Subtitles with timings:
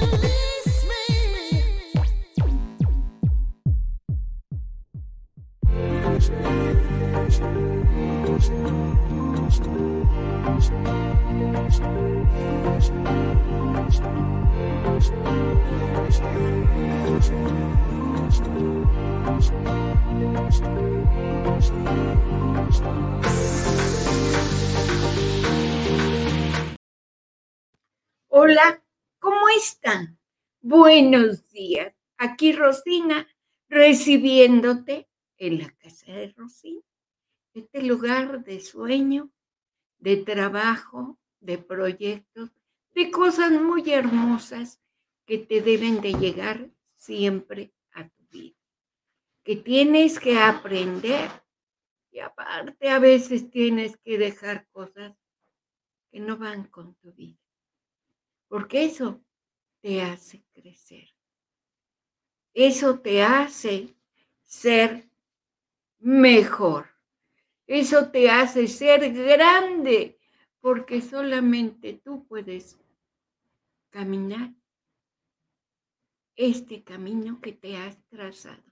[0.00, 0.51] Hola,
[30.60, 31.94] Buenos días.
[32.18, 33.26] Aquí Rosina
[33.68, 36.82] recibiéndote en la casa de Rosina,
[37.54, 39.32] este lugar de sueño,
[39.98, 42.50] de trabajo, de proyectos,
[42.94, 44.80] de cosas muy hermosas
[45.26, 48.56] que te deben de llegar siempre a tu vida,
[49.42, 51.30] que tienes que aprender
[52.10, 55.16] y aparte a veces tienes que dejar cosas
[56.10, 57.40] que no van con tu vida,
[58.48, 59.24] porque eso
[59.82, 61.08] te hace crecer,
[62.54, 63.94] eso te hace
[64.44, 65.10] ser
[65.98, 66.88] mejor,
[67.66, 70.18] eso te hace ser grande,
[70.60, 72.78] porque solamente tú puedes
[73.90, 74.54] caminar
[76.36, 78.62] este camino que te has trazado,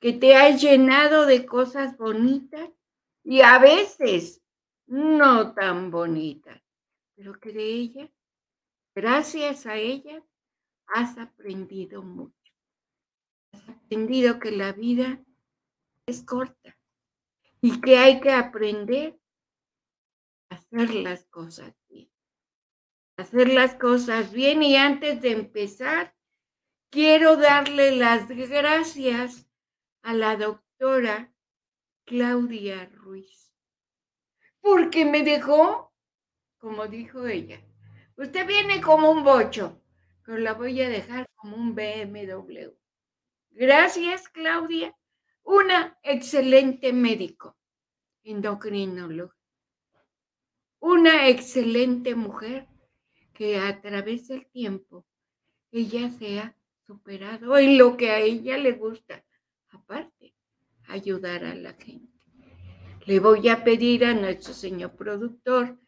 [0.00, 2.68] que te has llenado de cosas bonitas
[3.22, 4.42] y a veces
[4.86, 6.60] no tan bonitas,
[7.14, 7.70] pero que de
[8.96, 10.24] gracias a ella,
[10.86, 12.34] has aprendido mucho.
[13.52, 15.22] Has aprendido que la vida
[16.06, 16.78] es corta
[17.60, 19.20] y que hay que aprender
[20.48, 22.10] a hacer las cosas bien.
[23.18, 26.14] Hacer las cosas bien y antes de empezar,
[26.90, 29.46] quiero darle las gracias
[30.02, 31.34] a la doctora
[32.06, 33.52] Claudia Ruiz,
[34.60, 35.92] porque me dejó,
[36.58, 37.60] como dijo ella,
[38.16, 39.82] usted viene como un bocho,
[40.24, 42.72] pero la voy a dejar como un BMW.
[43.50, 44.94] Gracias, Claudia.
[45.42, 47.56] Una excelente médico,
[48.24, 49.32] endocrinólogo.
[50.80, 52.66] Una excelente mujer
[53.32, 55.06] que a través del tiempo
[55.70, 59.24] ella sea superado en lo que a ella le gusta.
[59.70, 60.34] Aparte,
[60.88, 62.12] ayudar a la gente.
[63.04, 65.78] Le voy a pedir a nuestro señor productor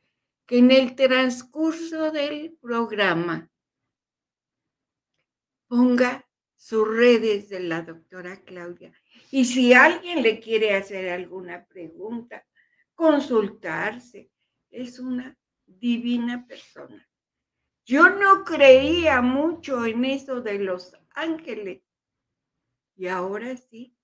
[0.49, 3.51] que en el transcurso del programa
[5.67, 6.27] ponga
[6.57, 8.91] sus redes de la doctora Claudia.
[9.31, 12.47] Y si alguien le quiere hacer alguna pregunta,
[12.95, 14.31] consultarse,
[14.71, 17.07] es una divina persona.
[17.85, 21.83] Yo no creía mucho en eso de los ángeles
[22.97, 23.95] y ahora sí,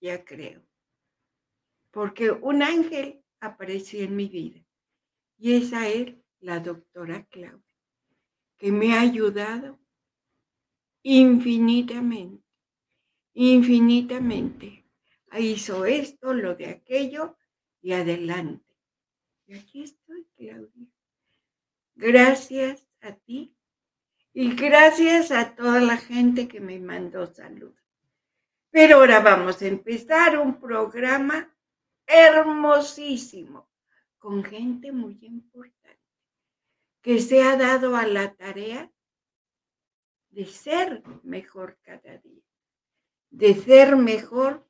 [0.00, 0.62] ya creo.
[1.90, 4.64] Porque un ángel apareció en mi vida
[5.40, 7.74] y esa es la doctora Claudia,
[8.58, 9.80] que me ha ayudado
[11.02, 12.44] infinitamente,
[13.32, 14.84] infinitamente.
[15.38, 17.38] Hizo esto, lo de aquello
[17.80, 18.76] y adelante.
[19.46, 20.86] Y aquí estoy, Claudia.
[21.94, 23.56] Gracias a ti
[24.34, 27.80] y gracias a toda la gente que me mandó saludos.
[28.70, 31.50] Pero ahora vamos a empezar un programa
[32.06, 33.69] hermosísimo
[34.20, 35.98] con gente muy importante
[37.02, 38.92] que se ha dado a la tarea
[40.28, 42.44] de ser mejor cada día,
[43.30, 44.68] de ser mejor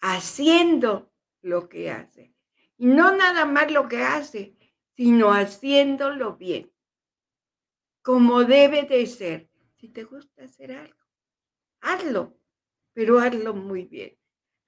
[0.00, 1.12] haciendo
[1.42, 2.34] lo que hace.
[2.78, 4.56] Y no nada más lo que hace,
[4.96, 6.72] sino haciéndolo bien
[8.08, 9.50] como debe de ser.
[9.76, 11.04] Si te gusta hacer algo,
[11.82, 12.40] hazlo,
[12.94, 14.18] pero hazlo muy bien.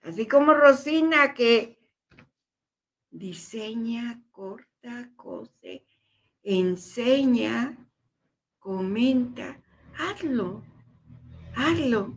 [0.03, 1.80] Así como Rosina que
[3.11, 5.85] diseña, corta, cose,
[6.43, 7.77] enseña,
[8.59, 9.61] comenta,
[9.99, 10.63] hazlo,
[11.55, 12.15] hazlo.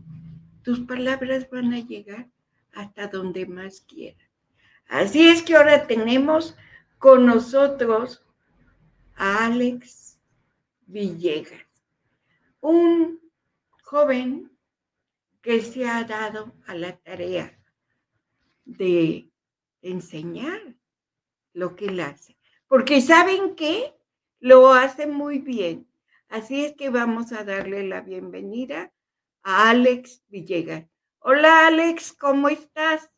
[0.64, 2.30] Tus palabras van a llegar
[2.74, 4.30] hasta donde más quieras.
[4.88, 6.56] Así es que ahora tenemos
[7.00, 8.24] con nosotros
[9.16, 10.20] a Alex
[10.86, 11.68] Villegas,
[12.62, 13.20] un
[13.84, 14.52] joven
[15.42, 17.60] que se ha dado a la tarea
[18.66, 19.30] de
[19.82, 20.76] enseñar
[21.54, 23.94] lo que él hace, porque saben que
[24.40, 25.88] lo hace muy bien.
[26.30, 28.92] Así es que vamos a darle la bienvenida
[29.44, 30.86] a Alex Villegas.
[31.20, 33.10] Hola Alex, ¿cómo estás?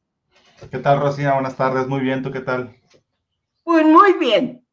[0.70, 1.34] ¿Qué tal, Rocina?
[1.34, 2.76] Buenas tardes, muy bien, ¿tú qué tal?
[3.64, 4.66] Pues muy bien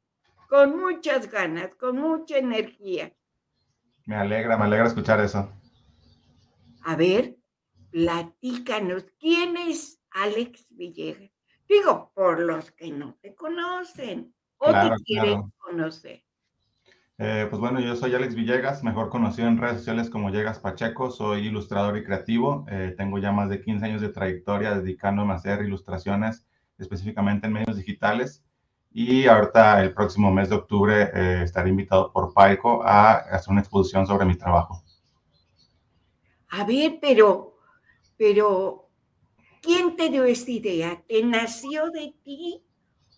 [0.52, 3.10] con muchas ganas, con mucha energía.
[4.04, 5.50] Me alegra, me alegra escuchar eso.
[6.82, 7.38] A ver,
[7.90, 11.31] platícanos, ¿quién es Alex Villegas?
[11.72, 16.22] Digo, por los que no te conocen o te quieren conocer.
[17.16, 21.10] Eh, pues bueno, yo soy Alex Villegas, mejor conocido en redes sociales como Llegas Pacheco,
[21.10, 25.36] soy ilustrador y creativo, eh, tengo ya más de 15 años de trayectoria dedicándome a
[25.36, 26.46] hacer ilustraciones
[26.78, 28.44] específicamente en medios digitales
[28.90, 33.62] y ahorita el próximo mes de octubre eh, estaré invitado por Paico a hacer una
[33.62, 34.82] exposición sobre mi trabajo.
[36.50, 37.56] A ver, pero,
[38.18, 38.90] pero,
[39.62, 41.02] ¿quién te dio esta idea?
[41.08, 42.62] ¿Te nació de ti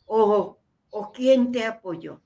[0.06, 0.58] o,
[0.90, 2.20] o quién te apoyó?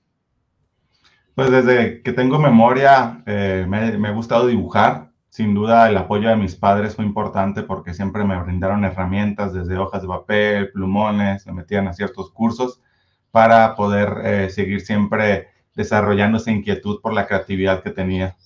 [1.35, 5.09] Pues desde que tengo memoria eh, me, me ha gustado dibujar.
[5.31, 9.79] Sin duda el apoyo de mis padres fue importante porque siempre me brindaron herramientas desde
[9.79, 12.83] hojas de papel, plumones, me metían a ciertos cursos
[13.31, 18.37] para poder eh, seguir siempre desarrollando esa inquietud por la creatividad que tenía.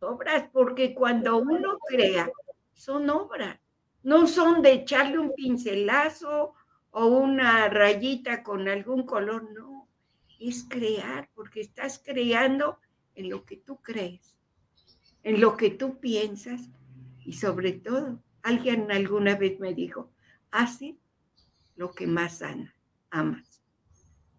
[0.00, 2.28] Obras, porque cuando uno crea,
[2.72, 3.60] son obras,
[4.02, 6.54] no son de echarle un pincelazo
[6.90, 9.88] o una rayita con algún color, no,
[10.40, 12.80] es crear, porque estás creando
[13.14, 14.36] en lo que tú crees,
[15.22, 16.68] en lo que tú piensas
[17.24, 20.12] y sobre todo Alguien alguna vez me dijo,
[20.50, 20.98] hace
[21.76, 22.42] lo que más
[23.10, 23.62] amas,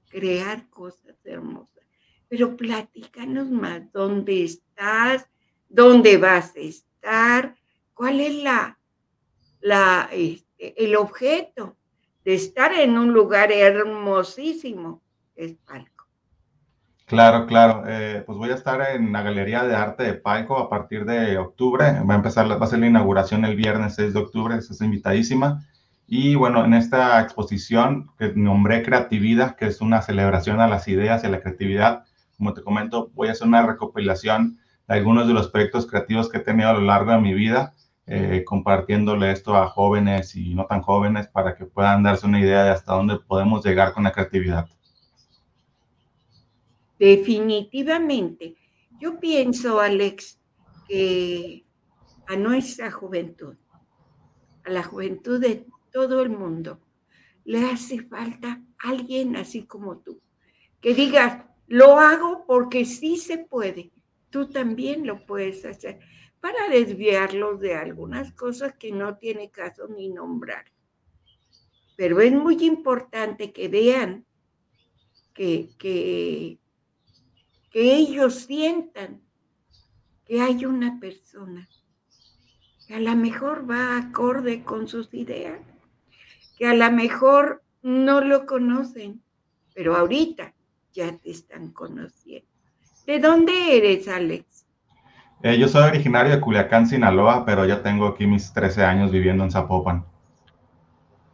[0.10, 1.84] crear cosas hermosas.
[2.28, 5.28] Pero platícanos más, ¿dónde estás?
[5.70, 7.56] ¿Dónde vas a estar?
[7.94, 8.78] ¿Cuál es la,
[9.62, 11.78] la, este, el objeto
[12.24, 15.02] de estar en un lugar hermosísimo?
[15.36, 16.08] Es Palco.
[17.06, 17.84] Claro, claro.
[17.88, 21.38] Eh, pues voy a estar en la Galería de Arte de Paico a partir de
[21.38, 21.86] octubre.
[22.10, 25.64] Va a empezar, va a ser la inauguración el viernes 6 de octubre, es invitadísima.
[26.08, 31.24] Y bueno, en esta exposición que nombré Creatividad, que es una celebración a las ideas
[31.24, 32.06] y a la creatividad,
[32.38, 36.42] como te comento, voy a hacer una recopilación algunos de los proyectos creativos que he
[36.42, 37.74] tenido a lo largo de mi vida,
[38.08, 42.64] eh, compartiéndole esto a jóvenes y no tan jóvenes para que puedan darse una idea
[42.64, 44.70] de hasta dónde podemos llegar con la creatividad.
[47.00, 48.56] Definitivamente.
[49.00, 50.40] Yo pienso, Alex,
[50.88, 51.66] que
[52.28, 53.56] a nuestra juventud,
[54.64, 56.80] a la juventud de todo el mundo,
[57.44, 60.22] le hace falta alguien así como tú,
[60.80, 63.92] que digas, lo hago porque sí se puede,
[64.36, 66.00] tú también lo puedes hacer,
[66.42, 70.66] para desviarlos de algunas cosas que no tiene caso ni nombrar.
[71.96, 74.26] Pero es muy importante que vean
[75.34, 76.60] que, que
[77.76, 79.22] que ellos sientan
[80.26, 81.68] que hay una persona
[82.88, 85.60] que a lo mejor va acorde con sus ideas,
[86.58, 89.22] que a lo mejor no lo conocen,
[89.74, 90.54] pero ahorita
[90.94, 92.55] ya te están conociendo.
[93.06, 94.66] ¿De dónde eres, Alex?
[95.44, 99.44] Eh, yo soy originario de Culiacán, Sinaloa, pero ya tengo aquí mis 13 años viviendo
[99.44, 100.06] en Zapopan.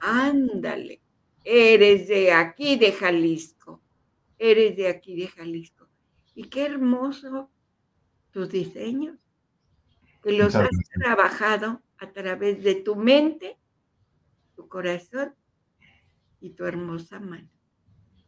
[0.02, 1.02] Ándale,
[1.44, 3.82] eres de aquí, de Jalisco.
[4.38, 5.88] Eres de aquí, de Jalisco.
[6.36, 7.50] Y qué hermoso
[8.32, 9.18] tus diseños,
[10.24, 10.70] que los has
[11.00, 13.58] trabajado a través de tu mente,
[14.56, 15.36] tu corazón
[16.40, 17.50] y tu hermosa mano,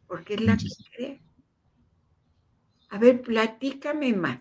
[0.06, 1.18] porque es la que crea.
[2.94, 4.38] A ver, platícame más,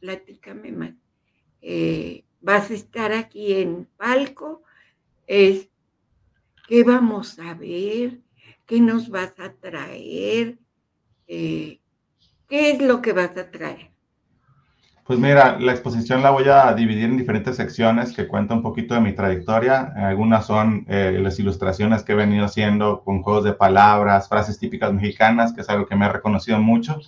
[0.00, 0.92] platícame más.
[1.60, 4.62] Eh, vas a estar aquí en palco,
[5.26, 5.68] es,
[6.66, 8.18] ¿qué vamos a ver?
[8.64, 10.56] ¿Qué nos vas a traer?
[11.26, 11.80] Eh,
[12.48, 13.90] ¿Qué es lo que vas a traer?
[15.04, 18.94] Pues mira, la exposición la voy a dividir en diferentes secciones que cuentan un poquito
[18.94, 19.92] de mi trayectoria.
[19.96, 24.94] Algunas son eh, las ilustraciones que he venido haciendo con juegos de palabras, frases típicas
[24.94, 26.98] mexicanas, que es algo que me ha reconocido mucho,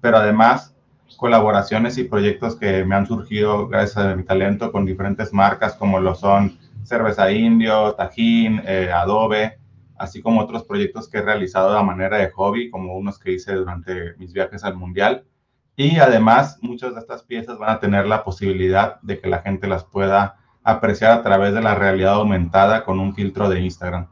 [0.00, 0.74] pero además
[1.16, 5.98] colaboraciones y proyectos que me han surgido gracias a mi talento con diferentes marcas como
[6.00, 9.58] lo son Cerveza Indio, Tajín, eh, Adobe,
[9.98, 13.54] así como otros proyectos que he realizado de manera de hobby, como unos que hice
[13.54, 15.24] durante mis viajes al Mundial.
[15.76, 19.66] Y además, muchas de estas piezas van a tener la posibilidad de que la gente
[19.66, 24.08] las pueda apreciar a través de la realidad aumentada con un filtro de Instagram.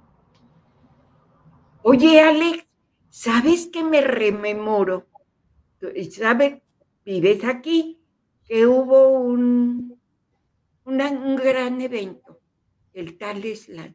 [1.82, 2.66] Oye, Alex,
[3.08, 5.06] ¿sabes que me rememoro?
[6.10, 6.62] ¿Sabes?
[7.04, 8.00] Vives aquí,
[8.44, 9.98] que hubo un,
[10.84, 12.40] un gran evento,
[12.94, 13.94] el Tal Island.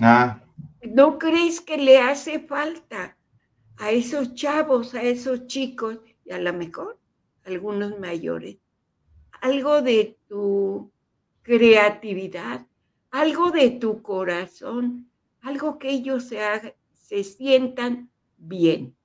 [0.00, 0.42] Ah,
[0.82, 3.16] ¿No crees que le hace falta
[3.78, 6.98] a esos chavos, a esos chicos y a lo mejor
[7.44, 8.58] algunos mayores?
[9.40, 10.90] Algo de tu
[11.42, 12.66] creatividad,
[13.10, 15.10] algo de tu corazón,
[15.42, 16.38] algo que ellos se,
[16.92, 18.96] se sientan bien.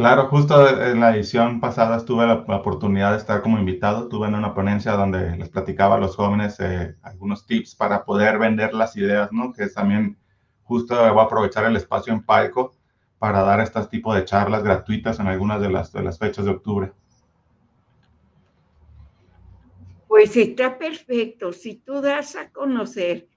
[0.00, 4.34] Claro, justo en la edición pasada tuve la, oportunidad de estar como invitado, tuve en
[4.34, 8.96] una ponencia donde les platicaba a los jóvenes eh, algunos tips para poder vender las
[8.96, 9.52] ideas, ¿no?
[9.52, 10.16] Que es también
[10.62, 12.72] justo voy a aprovechar el espacio en Palco
[13.18, 16.52] para dar este tipo de charlas gratuitas en algunas de las, de las fechas de
[16.52, 16.92] octubre.
[20.08, 21.52] Pues está perfecto.
[21.52, 23.28] Si tú das a conocer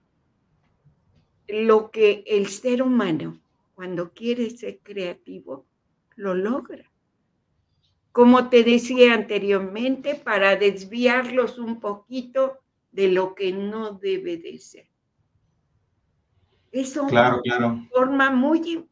[1.46, 3.38] lo que el ser humano,
[3.76, 5.66] cuando quiere ser creativo,
[6.16, 6.90] lo logra.
[8.12, 12.60] Como te decía anteriormente, para desviarlos un poquito
[12.92, 14.88] de lo que no debe de ser.
[16.72, 17.86] Eso claro, claro.
[17.92, 18.88] forma muy,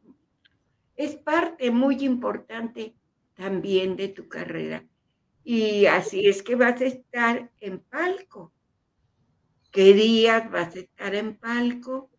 [0.96, 2.94] es parte muy importante
[3.34, 4.86] también de tu carrera.
[5.44, 8.52] Y así es que vas a estar en palco.
[9.72, 12.11] ¿Qué días vas a estar en palco?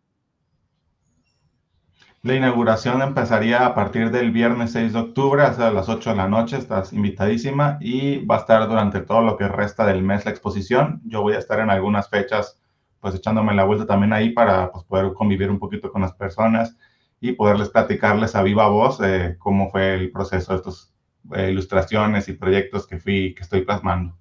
[2.24, 6.26] La inauguración empezaría a partir del viernes 6 de octubre hasta las 8 de la
[6.26, 6.56] noche.
[6.56, 11.02] Estás invitadísima y va a estar durante todo lo que resta del mes la exposición.
[11.04, 12.58] Yo voy a estar en algunas fechas,
[12.98, 16.74] pues echándome la vuelta también ahí para pues, poder convivir un poquito con las personas
[17.20, 20.94] y poderles platicarles a viva voz eh, cómo fue el proceso de estos
[21.34, 24.16] eh, ilustraciones y proyectos que fui, que estoy plasmando.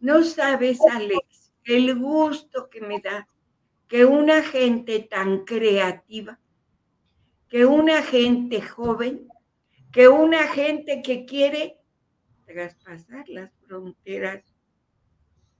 [0.00, 3.28] No sabes, Alex, el gusto que me da
[3.88, 6.38] que una gente tan creativa,
[7.48, 9.28] que una gente joven,
[9.92, 11.78] que una gente que quiere
[12.44, 14.44] traspasar las fronteras,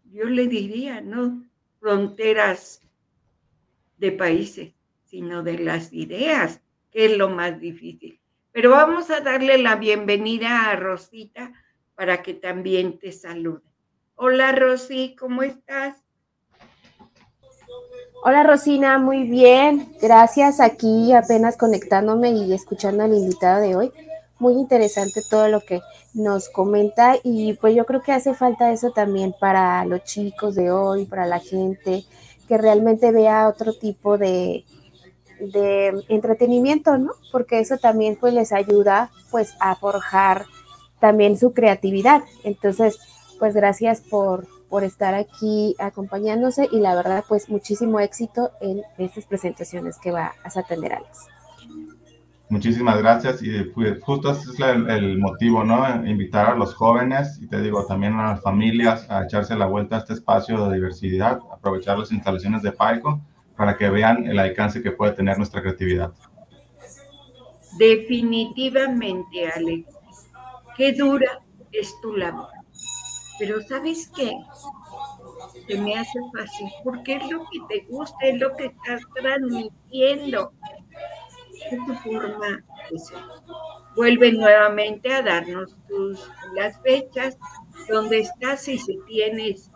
[0.04, 1.45] yo le diría, no
[1.78, 2.83] fronteras
[3.99, 8.21] de países, sino de las ideas, que es lo más difícil.
[8.52, 11.52] Pero vamos a darle la bienvenida a Rosita
[11.95, 13.62] para que también te salude.
[14.14, 16.05] Hola Rosy, ¿cómo estás?
[18.28, 19.95] Hola Rosina, muy bien.
[20.02, 23.92] Gracias aquí apenas conectándome y escuchando al invitado de hoy.
[24.40, 25.80] Muy interesante todo lo que
[26.12, 30.73] nos comenta y pues yo creo que hace falta eso también para los chicos de
[30.73, 32.04] hoy, para la gente
[32.49, 34.64] que realmente vea otro tipo de,
[35.38, 37.12] de entretenimiento, ¿no?
[37.30, 40.47] Porque eso también pues les ayuda pues a forjar
[40.99, 42.25] también su creatividad.
[42.42, 42.99] Entonces,
[43.38, 49.26] pues gracias por, por estar aquí acompañándose y la verdad pues muchísimo éxito en estas
[49.26, 51.28] presentaciones que va a atender Alex.
[52.49, 56.06] Muchísimas gracias y pues, justo ese es el, motivo, ¿no?
[56.06, 59.96] Invitar a los jóvenes y te digo también a las familias a echarse la vuelta
[59.96, 63.20] a este espacio de diversidad, aprovechar las instalaciones de Paico
[63.56, 66.12] para que vean el alcance que puede tener nuestra creatividad.
[67.78, 69.88] Definitivamente, Alex.
[70.76, 71.40] Qué dura
[71.73, 72.55] es tu labor.
[73.38, 74.32] Pero ¿sabes qué?
[75.68, 80.52] Se me hace fácil porque es lo que te gusta, es lo que estás transmitiendo.
[81.70, 83.18] Es tu forma de ser.
[83.94, 87.38] Vuelve nuevamente a darnos tus, las fechas
[87.88, 89.70] donde estás y si tienes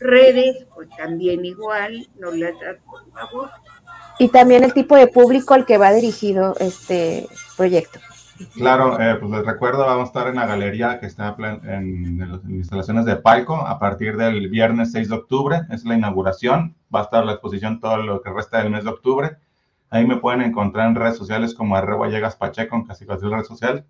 [0.00, 3.50] redes, pues también igual, nos las das por favor.
[4.18, 8.00] Y también el tipo de público al que va dirigido este proyecto.
[8.54, 12.44] Claro, eh, pues les recuerdo, vamos a estar en la galería que está en, las
[12.44, 17.04] instalaciones de Palco a partir del viernes 6 de octubre, es la inauguración, va a
[17.04, 19.36] estar la exposición todo lo que resta del mes de octubre.
[19.90, 23.44] Ahí me pueden encontrar en redes sociales como arroba llegas pacheco en casi cualquier red
[23.44, 23.84] social.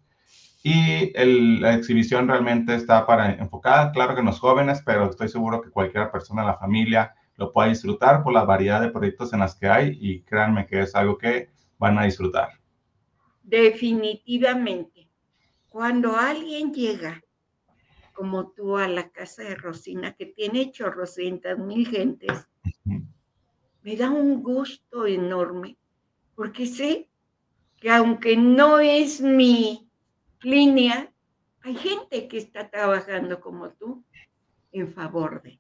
[0.63, 1.13] Y
[1.61, 5.71] la exhibición realmente está para enfocada, claro que en los jóvenes, pero estoy seguro que
[5.71, 9.55] cualquier persona en la familia lo pueda disfrutar por la variedad de proyectos en las
[9.55, 12.60] que hay y créanme que es algo que van a disfrutar.
[13.51, 15.09] Definitivamente,
[15.69, 17.21] cuando alguien llega
[18.13, 22.47] como tú a la casa de Rosina, que tiene chorrocientas mil gentes,
[23.83, 25.77] me da un gusto enorme,
[26.37, 27.09] porque sé
[27.81, 29.91] que aunque no es mi
[30.43, 31.13] línea,
[31.63, 34.05] hay gente que está trabajando como tú
[34.71, 35.59] en favor de.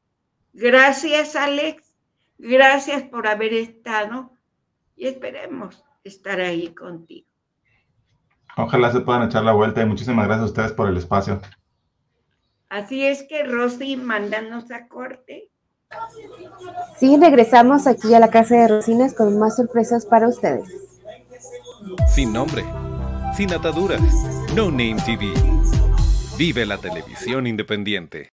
[0.52, 1.96] Gracias, Alex.
[2.38, 4.30] Gracias por haber estado
[4.94, 7.29] y esperemos estar ahí contigo.
[8.56, 11.40] Ojalá se puedan echar la vuelta y muchísimas gracias a ustedes por el espacio.
[12.68, 15.50] Así es que Rosy, mándanos a corte.
[16.96, 20.68] Sí, regresamos aquí a la casa de Rosinas con más sorpresas para ustedes.
[22.14, 22.64] Sin nombre
[23.40, 24.02] sin ataduras.
[24.54, 25.32] No Name TV.
[26.36, 28.32] Vive la televisión independiente.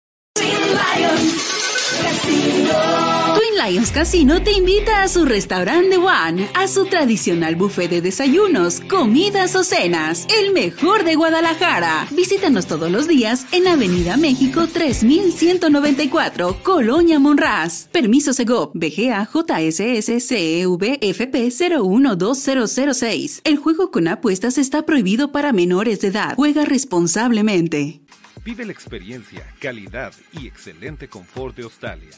[3.56, 9.56] Lions Casino te invita a su restaurante One, a su tradicional buffet de desayunos, comidas
[9.56, 12.06] o cenas, el mejor de Guadalajara.
[12.10, 17.88] Visítanos todos los días en Avenida México 3194, Colonia Monraz.
[17.92, 23.40] Permiso Segov, BGA JSS CEV FP 012006.
[23.44, 26.34] El juego con apuestas está prohibido para menores de edad.
[26.36, 28.02] Juega responsablemente.
[28.44, 32.10] Vive la experiencia, calidad y excelente confort de Australia.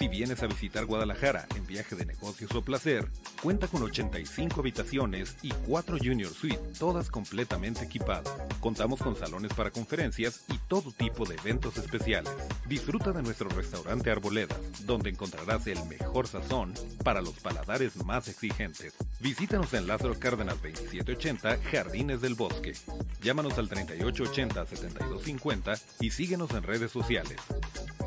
[0.00, 3.06] Si vienes a visitar Guadalajara en viaje de negocios o placer,
[3.42, 8.34] cuenta con 85 habitaciones y 4 Junior Suite, todas completamente equipadas.
[8.60, 12.32] Contamos con salones para conferencias y todo tipo de eventos especiales.
[12.66, 16.72] Disfruta de nuestro restaurante Arboledas, donde encontrarás el mejor sazón
[17.04, 18.94] para los paladares más exigentes.
[19.20, 22.72] Visítanos en Lázaro Cárdenas 2780, Jardines del Bosque.
[23.20, 27.36] Llámanos al 3880-7250 y síguenos en redes sociales.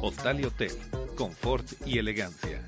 [0.01, 0.71] Hostal y Hotel,
[1.15, 2.63] confort y elegancia.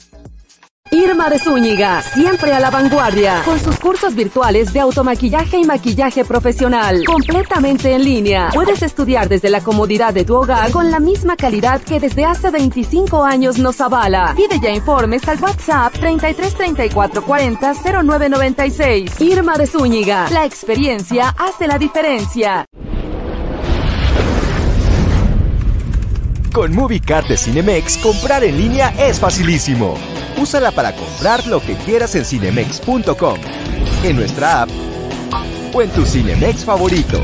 [0.92, 6.24] Irma de Zúñiga, siempre a la vanguardia, con sus cursos virtuales de automaquillaje y maquillaje
[6.24, 8.52] profesional, completamente en línea.
[8.54, 12.52] Puedes estudiar desde la comodidad de tu hogar con la misma calidad que desde hace
[12.52, 14.36] 25 años nos avala.
[14.38, 17.74] Pide ya informes al WhatsApp 33 34 40
[18.04, 19.22] 0996.
[19.22, 22.66] Irma de Zúñiga, la experiencia hace la diferencia.
[26.56, 29.96] Con MovieCard de Cinemex, comprar en línea es facilísimo.
[30.38, 33.38] Úsala para comprar lo que quieras en cinemex.com,
[34.06, 34.70] en nuestra app
[35.74, 37.20] o en tu Cinemex favorito.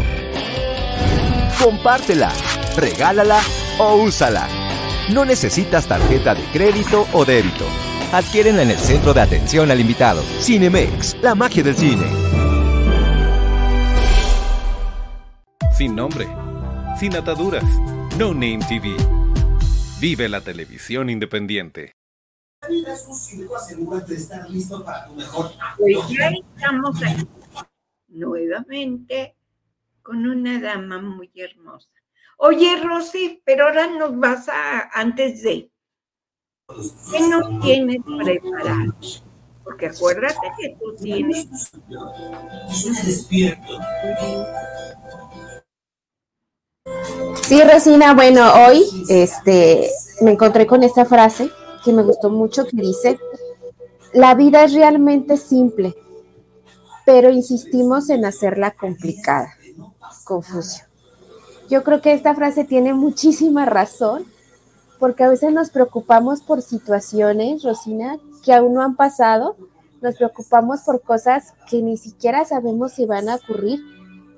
[1.63, 2.29] Compártela,
[2.75, 3.39] regálala
[3.79, 4.49] o úsala.
[5.13, 7.63] No necesitas tarjeta de crédito o débito.
[8.11, 10.21] Adquiérenla en el centro de atención al invitado.
[10.41, 12.05] Cinemex, la magia del cine.
[15.77, 16.27] Sin nombre,
[16.99, 17.63] sin ataduras,
[18.17, 19.20] No Name TV.
[20.01, 21.95] Vive la televisión independiente.
[25.77, 27.27] Pues ya estamos aquí
[28.07, 29.35] nuevamente
[30.01, 31.87] con una dama muy hermosa.
[32.37, 35.71] Oye, Rosy, pero ahora nos vas a, antes de,
[37.11, 38.95] ¿qué nos tienes preparado?
[39.63, 41.47] Porque acuérdate que tú tienes.
[47.43, 51.51] Sí, Rosina, bueno, hoy este, me encontré con esta frase
[51.83, 53.19] que me gustó mucho que dice,
[54.13, 55.95] la vida es realmente simple,
[57.05, 59.53] pero insistimos en hacerla complicada.
[60.23, 60.85] Confucio.
[61.69, 64.25] Yo creo que esta frase tiene muchísima razón,
[64.97, 69.55] porque a veces nos preocupamos por situaciones, Rosina, que aún no han pasado,
[70.01, 73.81] nos preocupamos por cosas que ni siquiera sabemos si van a ocurrir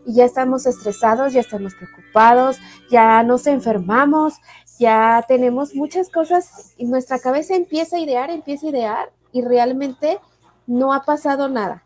[0.05, 2.57] y ya estamos estresados, ya estamos preocupados,
[2.89, 4.35] ya nos enfermamos,
[4.79, 10.19] ya tenemos muchas cosas y nuestra cabeza empieza a idear, empieza a idear y realmente
[10.67, 11.83] no ha pasado nada.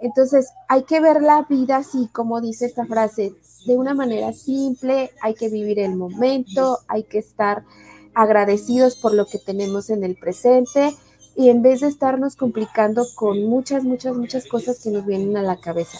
[0.00, 3.34] Entonces hay que ver la vida así, como dice esta frase,
[3.66, 7.64] de una manera simple, hay que vivir el momento, hay que estar
[8.14, 10.94] agradecidos por lo que tenemos en el presente
[11.36, 15.42] y en vez de estarnos complicando con muchas, muchas, muchas cosas que nos vienen a
[15.42, 15.98] la cabeza.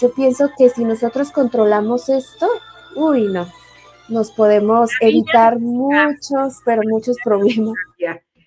[0.00, 2.48] Yo pienso que si nosotros controlamos esto,
[2.96, 3.46] uy, no,
[4.08, 7.74] nos podemos evitar muchos, pero muchos problemas.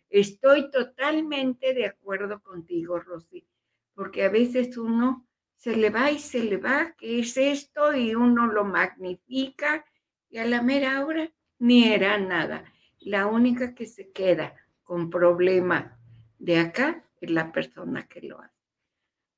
[0.10, 3.48] Estoy totalmente de acuerdo contigo, Rosy,
[3.94, 7.96] porque a veces uno se le va y se le va, ¿qué es esto?
[7.96, 9.86] Y uno lo magnifica
[10.30, 12.64] y a la mera hora ni era nada.
[13.00, 16.00] La única que se queda con problema
[16.40, 18.53] de acá es la persona que lo hace.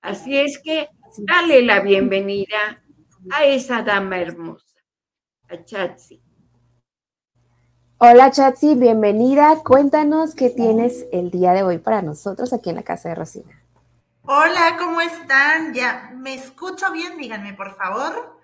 [0.05, 0.87] Así es que
[1.17, 2.79] dale la bienvenida
[3.31, 4.77] a esa dama hermosa,
[5.49, 6.21] a Chatsi.
[7.97, 9.63] Hola Chatsi, bienvenida.
[9.63, 13.63] Cuéntanos qué tienes el día de hoy para nosotros aquí en la casa de Rosina.
[14.21, 15.73] Hola, ¿cómo están?
[15.73, 17.17] Ya, ¿me escucho bien?
[17.17, 18.39] Díganme, por favor.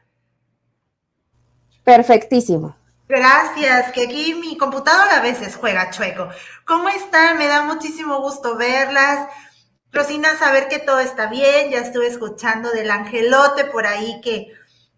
[1.83, 2.75] Perfectísimo.
[3.07, 6.27] Gracias, que aquí mi computadora a veces juega chueco.
[6.65, 7.37] ¿Cómo están?
[7.37, 9.27] Me da muchísimo gusto verlas.
[9.91, 14.53] Rosina, saber que todo está bien, ya estuve escuchando del angelote por ahí que,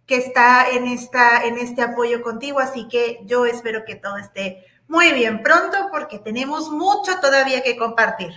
[0.05, 4.65] que está en, esta, en este apoyo contigo, así que yo espero que todo esté
[4.87, 8.31] muy bien pronto porque tenemos mucho todavía que compartir.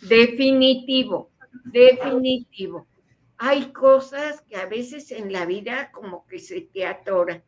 [0.00, 1.30] Definitivo,
[1.64, 2.86] definitivo.
[3.36, 7.42] Hay cosas que a veces en la vida como que se te atoran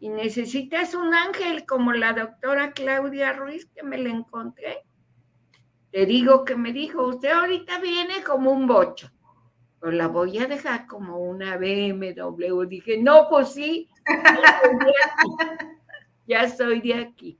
[0.00, 4.82] y necesitas un ángel como la doctora Claudia Ruiz que me la encontré
[5.94, 9.12] te digo que me dijo, usted ahorita viene como un bocho,
[9.78, 12.64] pero la voy a dejar como una BMW.
[12.66, 13.88] Dije, no, pues sí,
[16.26, 17.38] ya soy de aquí.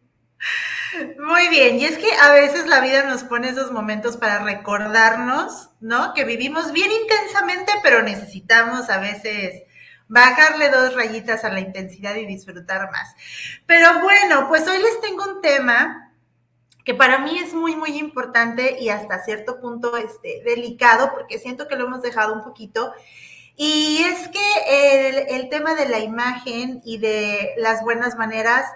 [1.18, 5.70] Muy bien, y es que a veces la vida nos pone esos momentos para recordarnos,
[5.80, 6.14] ¿no?
[6.14, 9.64] Que vivimos bien intensamente, pero necesitamos a veces
[10.06, 13.16] bajarle dos rayitas a la intensidad y disfrutar más.
[13.66, 16.03] Pero bueno, pues hoy les tengo un tema
[16.84, 21.66] que para mí es muy, muy importante y hasta cierto punto este, delicado, porque siento
[21.66, 22.92] que lo hemos dejado un poquito.
[23.56, 28.66] Y es que el, tema de la imagen y de las buenas maneras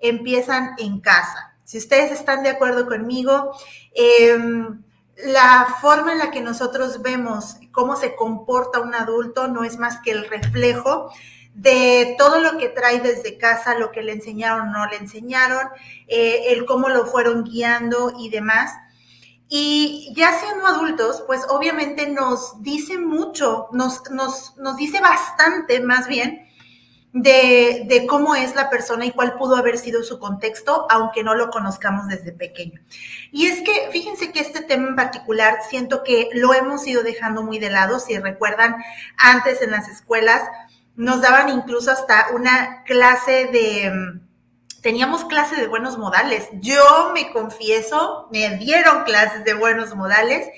[0.00, 1.56] empiezan en casa.
[1.64, 3.52] Si ustedes están de acuerdo conmigo,
[3.94, 4.82] em,
[5.24, 10.00] la forma en la que nosotros vemos cómo se comporta un adulto no es más
[10.00, 11.10] que el reflejo
[11.56, 15.68] de todo lo que trae desde casa, lo que le enseñaron o no le enseñaron,
[16.06, 18.72] eh, el cómo lo fueron guiando y demás.
[19.48, 26.08] Y ya siendo adultos, pues obviamente nos dice mucho, nos, nos, nos dice bastante más
[26.08, 26.46] bien
[27.12, 31.34] de, de, cómo es la persona y cuál pudo haber sido su contexto, aunque no
[31.34, 32.82] lo conozcamos desde pequeño.
[33.32, 37.42] Y es que fíjense que este tema en particular siento que lo hemos ido dejando
[37.42, 38.00] muy de lado.
[38.00, 38.76] Si recuerdan,
[39.16, 40.42] antes en las escuelas
[40.96, 44.20] nos daban incluso hasta una clase de
[44.86, 46.48] teníamos clase de buenos modales.
[46.60, 50.48] Yo me confieso, me dieron clases de buenos modales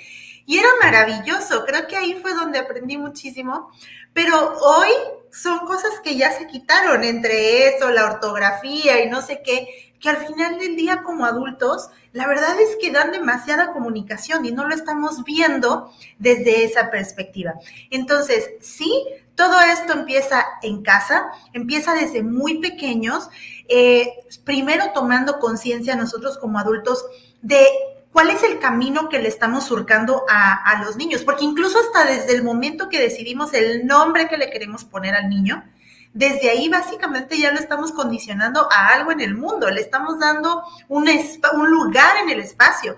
[0.45, 1.65] y era maravilloso.
[1.65, 3.71] Creo que ahí fue donde aprendí muchísimo.
[4.13, 4.91] Pero hoy
[5.33, 10.11] son cosas que ya se quitaron entre eso, la ortografía y no sé qué, que
[10.11, 14.67] al final del día como adultos, la verdad es que dan demasiada comunicación y no
[14.69, 17.55] lo estamos viendo desde esa perspectiva.
[17.91, 18.93] Entonces, sí,
[19.39, 23.31] todo esto empieza en casa, empieza desde muy pequeños,
[23.69, 27.07] eh, primero tomando conciencia nosotros como adultos
[27.41, 27.65] de
[28.13, 32.35] cuál es el camino que le estamos surcando a, los niños, porque incluso hasta desde
[32.35, 35.63] el momento que decidimos el nombre que le queremos poner al niño,
[36.13, 40.65] desde ahí básicamente ya lo estamos condicionando a algo en el mundo, le estamos dando
[40.89, 41.05] un,
[41.71, 42.97] lugar en el espacio.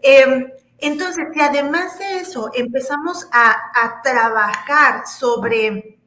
[0.00, 0.48] Em,
[0.86, 5.98] entonces, si además de eso empezamos a, trabajar sobre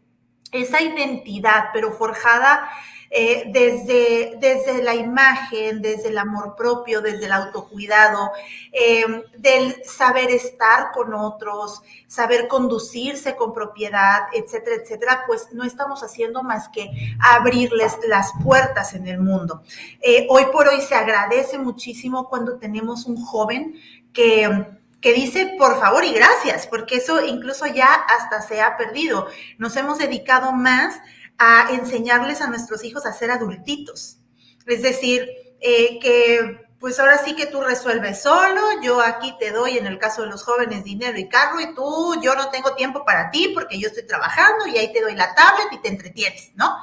[0.51, 2.69] esa identidad, pero forjada
[3.09, 8.31] eh, desde, desde la imagen, desde el amor propio, desde el autocuidado,
[8.73, 16.03] em, del saber estar con otros, saber conducirse con propiedad, etcétera, etcétera, pues no estamos
[16.03, 19.63] haciendo más que abrirles las puertas en el mundo.
[20.01, 23.79] Eh, hoy por hoy se agradece muchísimo cuando tenemos un joven
[24.17, 29.27] que que dice por favor y gracias, porque eso incluso ya hasta se ha perdido.
[29.57, 30.99] Nos hemos dedicado más
[31.37, 34.17] a enseñarles a nuestros hijos a ser adultitos.
[34.65, 35.29] Es decir,
[35.61, 39.97] eh, que pues ahora sí que tú resuelves solo, yo aquí te doy en el
[39.97, 43.51] caso de los jóvenes dinero y carro y tú, yo no tengo tiempo para ti
[43.53, 46.75] porque yo estoy trabajando y ahí te doy la tablet y te entretienes, ¿no?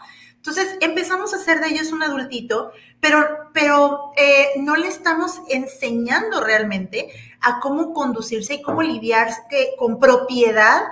[0.47, 6.43] Entonces empezamos a hacer de ellos un adultito, pero, pero eh, no le estamos enseñando
[6.43, 7.09] realmente
[7.41, 9.31] a cómo conducirse y cómo lidiar
[9.79, 10.83] con propiedad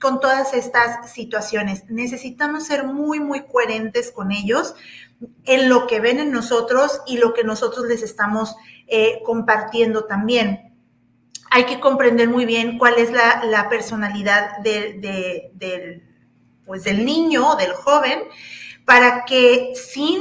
[0.00, 1.84] con todas estas situaciones.
[1.90, 4.74] Necesitamos ser muy, muy coherentes con ellos
[5.44, 10.72] en lo que ven en nosotros y lo que nosotros les estamos eh, compartiendo también.
[11.50, 16.02] Hay que comprender muy bien cuál es la, personalidad del,
[16.64, 18.20] pues del niño, del joven,
[18.84, 20.20] para que sin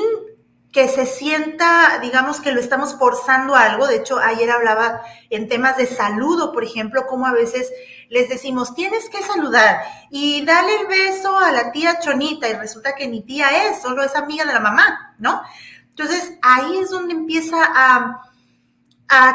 [0.73, 3.85] que se sienta, digamos que lo estamos forzando a algo.
[3.85, 7.71] De hecho, ayer hablaba en temas de saludo, por ejemplo, como a veces
[8.09, 12.95] les decimos, tienes que saludar y dale el beso a la tía Chonita y resulta
[12.95, 15.43] que ni tía es, solo es amiga de la mamá, ¿no?
[15.89, 18.19] Entonces, ahí es donde empieza a,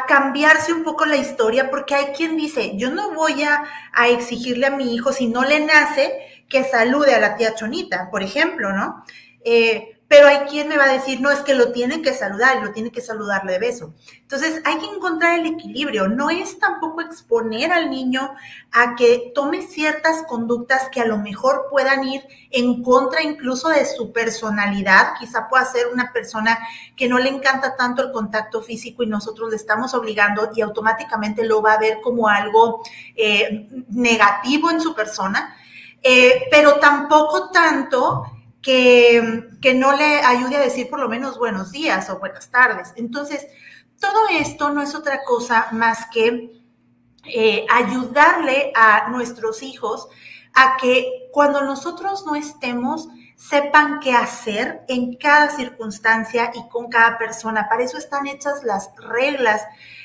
[0.08, 3.62] cambiarse un poco la historia porque hay quien dice, yo no voy a
[4.08, 8.22] exigirle a mi hijo si no le nace que salude a la tía Chonita, por
[8.22, 9.04] ejemplo, ¿no?
[9.44, 12.64] Eh, pero hay quien me va a decir, no, es que lo tiene que saludar,
[12.64, 13.94] lo tiene que saludarle de beso.
[14.22, 16.08] Entonces, hay que encontrar el equilibrio.
[16.08, 18.34] No es tampoco exponer al niño
[18.72, 23.84] a que tome ciertas conductas que a lo mejor puedan ir en contra incluso de
[23.84, 25.12] su personalidad.
[25.20, 26.58] Quizá pueda ser una persona
[26.96, 31.44] que no le encanta tanto el contacto físico y nosotros le estamos obligando y automáticamente
[31.44, 32.82] lo va a ver como algo
[33.14, 35.54] eh, negativo en su persona.
[36.02, 38.24] Eh, pero tampoco tanto
[38.62, 42.92] que, que no le ayude a decir por lo menos buenos días o buenas tardes.
[42.96, 43.46] Entonces,
[44.00, 46.52] todo esto no es otra cosa más que
[47.24, 50.08] eh, ayudarle a nuestros hijos
[50.54, 57.18] a que cuando nosotros no estemos, sepan qué hacer en cada circunstancia y con cada
[57.18, 57.68] persona.
[57.68, 59.62] Para eso están hechas las reglas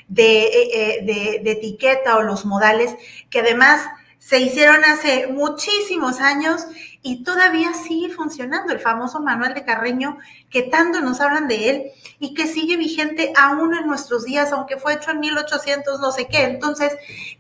[0.08, 2.96] de, eh, de, de etiqueta o los modales
[3.30, 3.88] que además
[4.26, 6.66] se hicieron hace muchísimos años
[7.02, 10.18] y todavía sigue funcionando el famoso manual de Carreño
[10.50, 11.84] que tanto nos hablan de él
[12.20, 16.28] y que sigue vigente aún en nuestros días, aunque fue hecho en 1800 no sé
[16.28, 16.44] qué.
[16.44, 16.94] Entonces,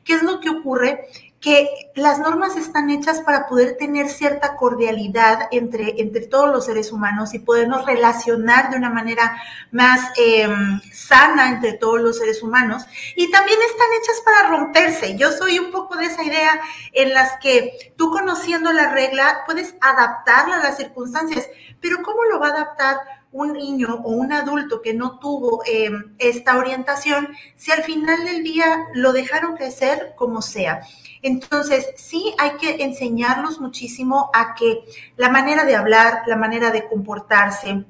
[0.04, 1.08] ¿qué es lo que ocurre?
[1.44, 6.94] Que las normas están hechas para poder tener cierta cordialidad entre, entre todos los seres
[6.94, 9.36] humanos y podernos relacionar de una manera
[9.70, 12.86] más em, sana entre todos los seres humanos.
[13.18, 15.18] Y también están hechas para romperse.
[15.18, 16.62] Yo soy un poco de esa idea
[16.94, 21.50] en las que tú conociendo la regla puedes adaptarla a las circunstancias,
[21.82, 22.98] pero ¿cómo lo va a adaptar?
[23.34, 28.44] Un niño o un adulto que no tuvo em, esta orientación si al final del
[28.44, 30.82] día lo dejaron crecer como sea?
[31.22, 34.84] Entonces, sí hay que enseñarlos muchísimo a que
[35.18, 37.86] la manera de hablar, la manera de comportarse,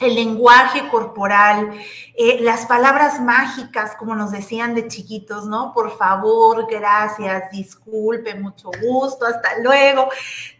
[0.00, 1.70] el lenguaje corporal,
[2.14, 5.72] eh, las palabras mágicas, como nos decían de chiquitos, ¿no?
[5.72, 10.08] Por favor, gracias, disculpe, mucho gusto, hasta luego.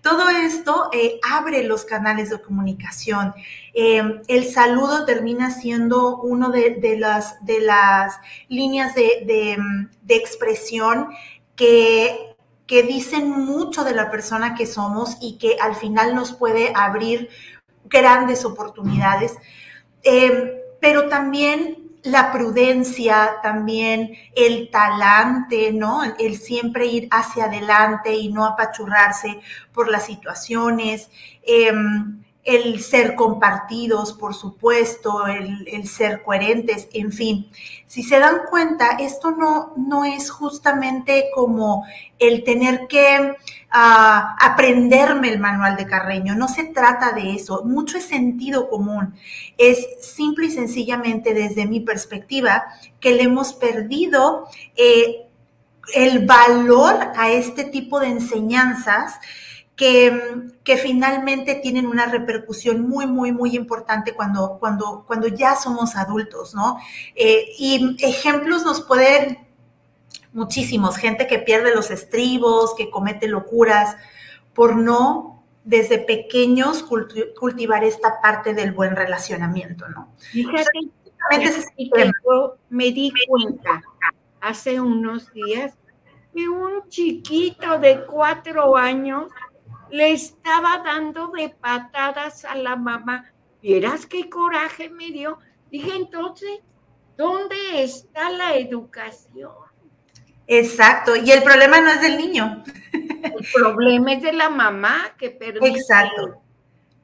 [0.02, 3.32] Todo esto eh, abre los canales de comunicación.
[3.74, 9.58] Eh, el saludo termina siendo uno de, las, de las, líneas de,
[10.02, 11.08] de expresión
[11.54, 16.72] que, que dicen mucho de la persona que somos y que al final nos puede
[16.74, 17.30] abrir
[17.88, 19.36] grandes oportunidades,
[20.02, 26.02] eh, pero también la prudencia, también el talante, ¿no?
[26.18, 29.40] El, siempre ir hacia adelante y no apachurrarse
[29.72, 31.10] por las situaciones.
[31.42, 37.50] Em, el ser compartidos, por supuesto, el, ser coherentes, en fin.
[37.86, 41.84] Si se dan cuenta, esto no, no es justamente como
[42.18, 43.36] el tener que
[43.70, 49.14] ah, aprenderme el manual de Carreño, no se trata de eso, mucho es sentido común,
[49.56, 52.64] es simple y sencillamente desde mi perspectiva
[53.00, 55.26] que le hemos perdido eh,
[55.94, 59.18] el valor a este tipo de enseñanzas
[59.78, 66.54] que, finalmente tienen una repercusión muy, muy, muy importante cuando, cuando, cuando ya somos adultos,
[66.54, 66.78] ¿no?
[67.14, 69.47] Eh, y ejemplos nos pueden
[70.32, 73.96] muchísimos, gente que pierde los estribos, que comete locuras
[74.54, 76.82] por no desde pequeños
[77.38, 80.12] cultivar esta parte del buen relacionamiento, ¿no?
[80.16, 80.90] Fíjate,
[82.70, 83.82] me di cuenta
[84.40, 85.76] hace unos días
[86.34, 89.30] que un chiquito de cuatro años
[89.90, 93.30] le estaba dando de patadas a la mamá.
[93.60, 95.38] ¿Vieras qué coraje me dio?
[95.70, 96.60] Dije entonces,
[97.16, 99.67] ¿dónde está la educación?
[100.48, 102.64] Exacto, y el problema no es del niño.
[103.22, 105.68] El problema es de la mamá que permite.
[105.68, 106.40] Exacto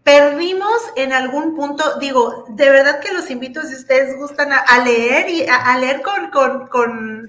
[0.05, 5.31] perdimos en algún punto, digo, de verdad que los invito si ustedes gustan a, leer
[5.31, 6.69] y a, leer con, con,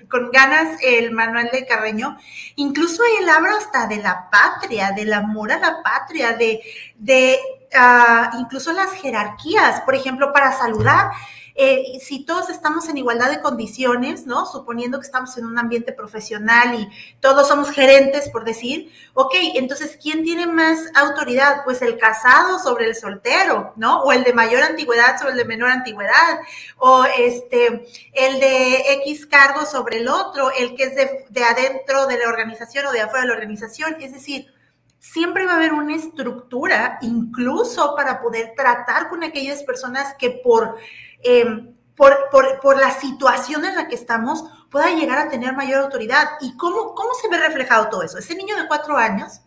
[0.10, 2.18] con, ganas el manual de Carreño.
[2.58, 6.62] Incluso él habla hasta de la patria, del amor a la patria, de,
[6.98, 7.40] de
[7.74, 11.12] uh, incluso las jerarquías, por ejemplo, para saludar.
[11.58, 14.46] Eh, si todos estamos en igualdad de condiciones, ¿no?
[14.46, 16.90] Suponiendo que estamos en un ambiente profesional y
[17.22, 21.64] todos somos gerentes, por decir, ok, entonces, ¿quién tiene más autoridad?
[21.64, 24.02] Pues el casado sobre el soltero, ¿no?
[24.02, 26.40] O el de mayor antigüedad sobre el de menor antigüedad,
[26.78, 32.06] o este, el de X cargo sobre el otro, el que es de, de adentro
[32.08, 34.54] de la organización o de afuera de la organización, es decir,
[35.00, 40.78] siempre va a haber una estructura, incluso para poder tratar con aquellas personas que por
[41.26, 42.30] Em, por,
[42.62, 46.26] por, la situación en la que estamos, pueda llegar a tener mayor autoridad.
[46.42, 48.18] ¿Y cómo, cómo se ve reflejado todo eso?
[48.18, 49.42] Ese niño de cuatro años,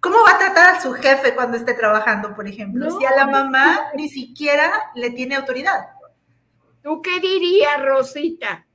[0.00, 2.90] ¿cómo va a tratar a su jefe cuando esté trabajando, por ejemplo?
[2.98, 5.86] si a la mamá ni siquiera le tiene autoridad.
[6.82, 8.66] ¿Tú qué dirías, Rosita?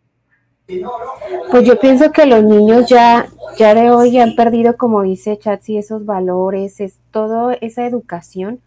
[1.52, 3.28] Pues yo pienso que los niños ya,
[3.58, 8.62] ya de hoy han perdido, como dice Chatsi, esos valores, es toda esa educación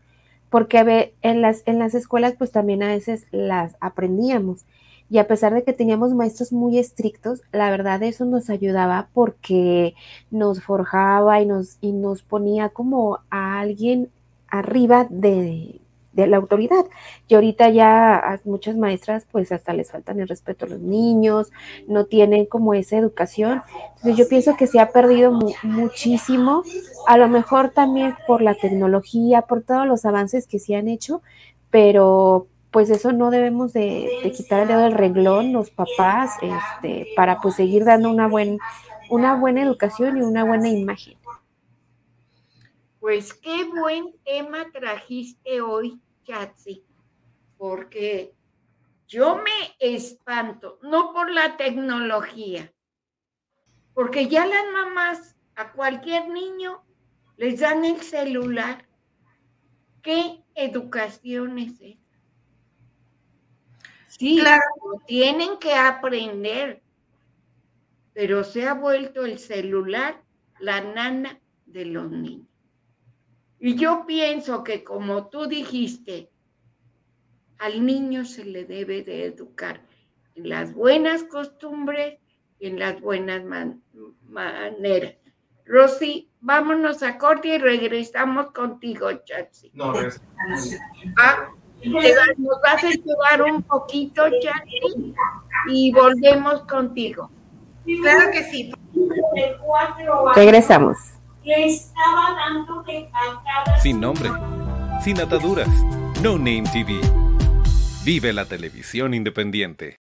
[0.51, 4.67] porque en las, en las escuelas pues también a veces las aprendíamos.
[5.09, 9.95] Y a pesar de que teníamos maestros muy estrictos, la verdad eso nos ayudaba porque
[10.31, 14.11] nos forjaba y nos, y nos ponía como a alguien
[14.49, 15.81] arriba de,
[16.13, 16.85] de la autoridad.
[17.29, 21.53] Y ahorita ya muchas maestras pues hasta les faltan el respeto a los niños,
[21.87, 23.63] no tienen como esa educación.
[23.97, 26.63] Entonces yo pienso que se ha perdido muchísimo,
[27.07, 31.23] a lo mejor también por la tecnología, por todos los avances que se han hecho,
[31.71, 37.41] pero pues eso no debemos de, quitar el dedo del renglón los papás este, para
[37.41, 38.59] pues seguir dando una, buen,
[39.09, 41.15] una buena educación y una buena imagen.
[43.01, 46.85] Pues qué buen tema trajiste hoy, Chatsi,
[47.57, 48.35] porque
[49.09, 52.71] yo me espanto, no por la tecnología,
[53.95, 56.85] porque ya las mamás a cualquier niño
[57.39, 58.87] les dan el celular.
[60.03, 62.01] ¿Qué educación es esa?
[64.09, 64.63] Sí, claro.
[65.07, 66.83] tienen que aprender,
[68.13, 70.23] pero se ha vuelto el celular
[70.59, 72.50] la nana de los niños.
[73.61, 76.31] Y yo pienso que como tú dijiste,
[77.59, 79.83] al niño se le debe de educar
[80.35, 82.19] en las buenas costumbres
[82.59, 85.15] y en las buenas maneras.
[85.67, 89.71] Rosy, vámonos a corte y regresamos contigo, Chatsi.
[89.75, 89.93] No,
[91.19, 91.51] ah,
[91.85, 95.15] Nos vas a ayudar un poquito, Jackie,
[95.69, 97.31] y volvemos contigo.
[97.85, 98.73] Claro que sí.
[100.35, 100.97] Regresamos.
[103.83, 104.31] Sin nombre,
[105.03, 105.69] sin ataduras,
[106.23, 107.01] No Name TV.
[108.05, 109.97] Vive la televisión independiente.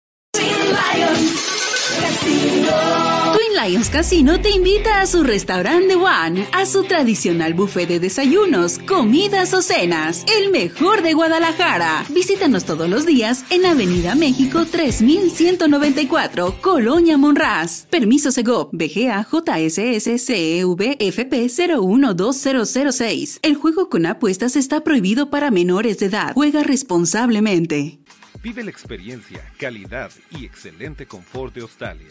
[3.33, 8.79] Twin Lions Casino te invita a su restaurante One, a su tradicional buffet de desayunos,
[8.79, 12.05] comidas o cenas, el mejor de Guadalajara.
[12.09, 17.85] Visítanos todos los días en Avenida México 3194, Colonia Monraz.
[17.89, 23.39] Permiso Segov, BGA JSS CEV FP 012006.
[23.41, 26.33] El juego con apuestas está prohibido para menores de edad.
[26.33, 27.99] Juega responsablemente.
[28.41, 32.07] Vive la experiencia, calidad y excelente confort de Australia.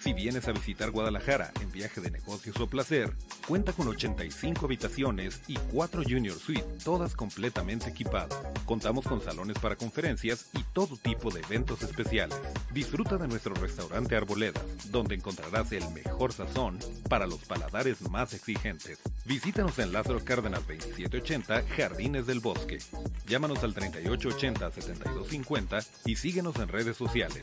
[0.00, 3.12] Si vienes a visitar Guadalajara en viaje de negocios o placer,
[3.48, 8.40] cuenta con 85 habitaciones y 4 Junior Suite, todas completamente equipadas.
[8.64, 12.40] Contamos con salones para conferencias y todo tipo de eventos especiales.
[12.72, 19.00] Disfruta de nuestro restaurante Arboledas, donde encontrarás el mejor sazón para los paladares más exigentes.
[19.24, 22.78] Visítanos en Lázaro Cárdenas 2780, Jardines del Bosque.
[23.26, 27.42] Llámanos al 3880-7250 y síguenos en redes sociales.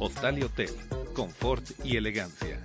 [0.00, 0.70] Hostal y Hotel,
[1.14, 2.60] confort y elegancia.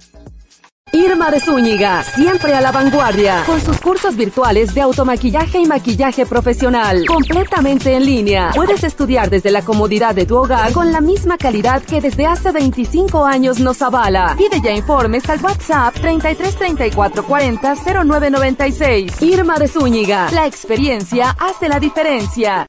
[0.91, 6.25] Irma de Zúñiga, siempre a la vanguardia, con sus cursos virtuales de automaquillaje y maquillaje
[6.25, 8.51] profesional, completamente en línea.
[8.55, 12.51] Puedes estudiar desde la comodidad de tu hogar con la misma calidad que desde hace
[12.51, 14.35] 25 años nos avala.
[14.35, 19.21] Pide ya informes al WhatsApp 33 34 40 0996.
[19.21, 22.65] Irma de Zúñiga, la experiencia hace la diferencia.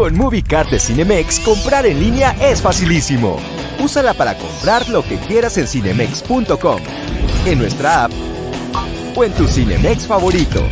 [0.00, 3.36] Con MovieCard de Cinemex, comprar en línea es facilísimo.
[3.80, 6.80] Úsala para comprar lo que quieras en cinemex.com,
[7.44, 8.12] en nuestra app
[9.14, 10.66] o en tu Cinemex favorito.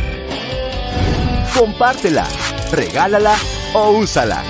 [1.55, 2.25] Compártela,
[2.71, 3.35] regálala
[3.75, 4.41] o úsala.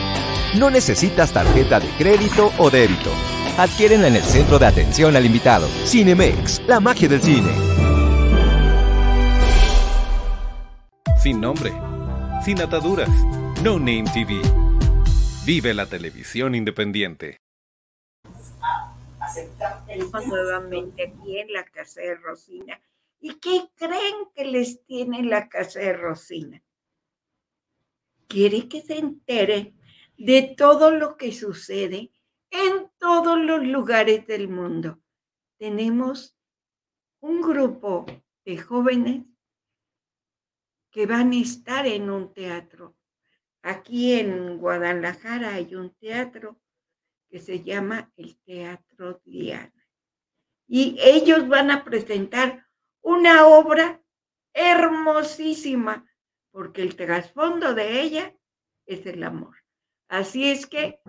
[0.55, 3.11] No necesitas tarjeta de crédito o débito.
[3.57, 5.67] Adquiérenla en el centro de atención al invitado.
[5.83, 7.51] Cinemex, la magia del cine.
[11.21, 11.73] Sin nombre,
[12.45, 13.09] sin ataduras,
[13.61, 14.68] No Name TV.
[15.51, 17.41] Vive la televisión independiente.
[19.87, 22.79] Estamos nuevamente aquí en la casa de Rosina.
[23.19, 26.61] ¿Y qué creen que les tiene la casa de Rosina?
[28.27, 29.73] Quiere que se entere
[30.19, 32.11] de todo lo que sucede
[32.51, 34.99] en todos los lugares del mundo.
[35.57, 36.37] Tenemos
[37.21, 38.05] un grupo
[38.45, 39.25] de jóvenes
[40.91, 42.98] que van a estar en un teatro.
[43.61, 46.59] Aquí en Guadalajara hay un teatro
[47.29, 49.73] que se llama el Teatro Diana.
[50.67, 52.65] Y ellos van a presentar
[53.01, 54.01] una obra
[54.53, 56.05] hermosísima,
[56.51, 58.35] porque el trasfondo de ella
[58.85, 59.55] es el amor.
[60.07, 60.99] Así es que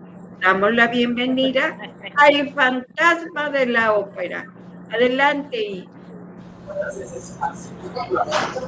[0.41, 1.79] damos la bienvenida
[2.17, 4.45] al fantasma de la ópera.
[4.91, 5.87] Adelante.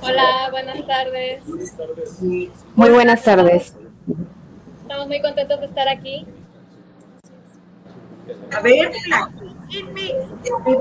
[0.01, 1.43] Hola, buenas tardes.
[2.75, 3.75] Muy buenas tardes.
[4.81, 6.25] Estamos muy contentos de estar aquí.
[8.55, 8.91] A ver,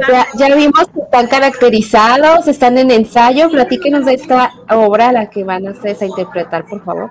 [0.09, 3.51] Ya, ya vimos que están caracterizados, están en ensayo.
[3.51, 7.11] Platíquenos de esta obra a la que van ustedes a interpretar, por favor.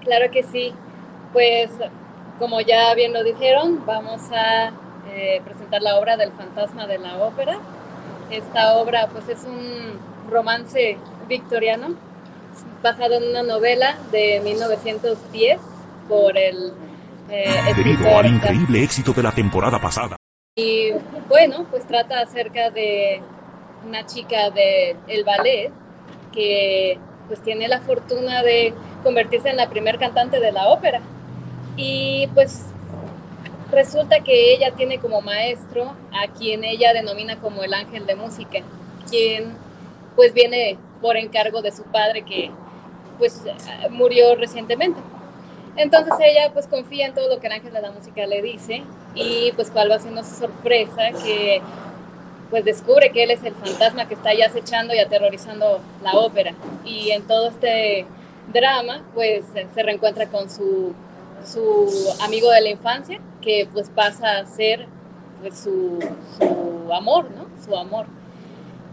[0.00, 0.72] Claro que sí.
[1.32, 1.70] Pues,
[2.38, 4.72] como ya bien lo dijeron, vamos a
[5.08, 7.58] eh, presentar la obra del fantasma de la ópera.
[8.32, 10.96] Esta obra, pues, es un romance
[11.28, 11.94] victoriano
[12.82, 15.60] basado en una novela de 1910
[16.08, 16.72] por el
[17.28, 20.16] eh, Debido al increíble éxito de la temporada pasada.
[20.56, 20.92] Y
[21.28, 23.22] bueno, pues trata acerca de
[23.86, 25.70] una chica de el ballet
[26.32, 31.00] que pues tiene la fortuna de convertirse en la primer cantante de la ópera.
[31.76, 32.66] Y pues
[33.72, 38.60] resulta que ella tiene como maestro a quien ella denomina como el ángel de música,
[39.10, 39.54] quien
[40.14, 42.50] pues viene por encargo de su padre que
[43.18, 43.42] pues
[43.90, 45.00] murió recientemente.
[45.76, 48.82] Entonces ella pues confía en todo lo que el ángel de la música le dice
[49.14, 51.62] y pues cuál va siendo su sorpresa que
[52.50, 56.52] pues descubre que él es el fantasma que está ya acechando y aterrorizando la ópera.
[56.84, 58.04] Y en todo este
[58.52, 60.92] drama pues se reencuentra con su,
[61.46, 64.86] su amigo de la infancia que pues pasa a ser
[65.40, 65.98] pues su,
[66.38, 67.46] su amor, ¿no?
[67.62, 68.06] Su amor.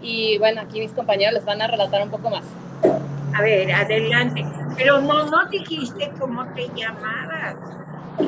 [0.02, 2.46] Y bueno, aquí mis compañeros les van a relatar un poco más.
[3.34, 4.46] A ver, adelante.
[4.76, 7.56] Pero no, no dijiste cómo te llamabas.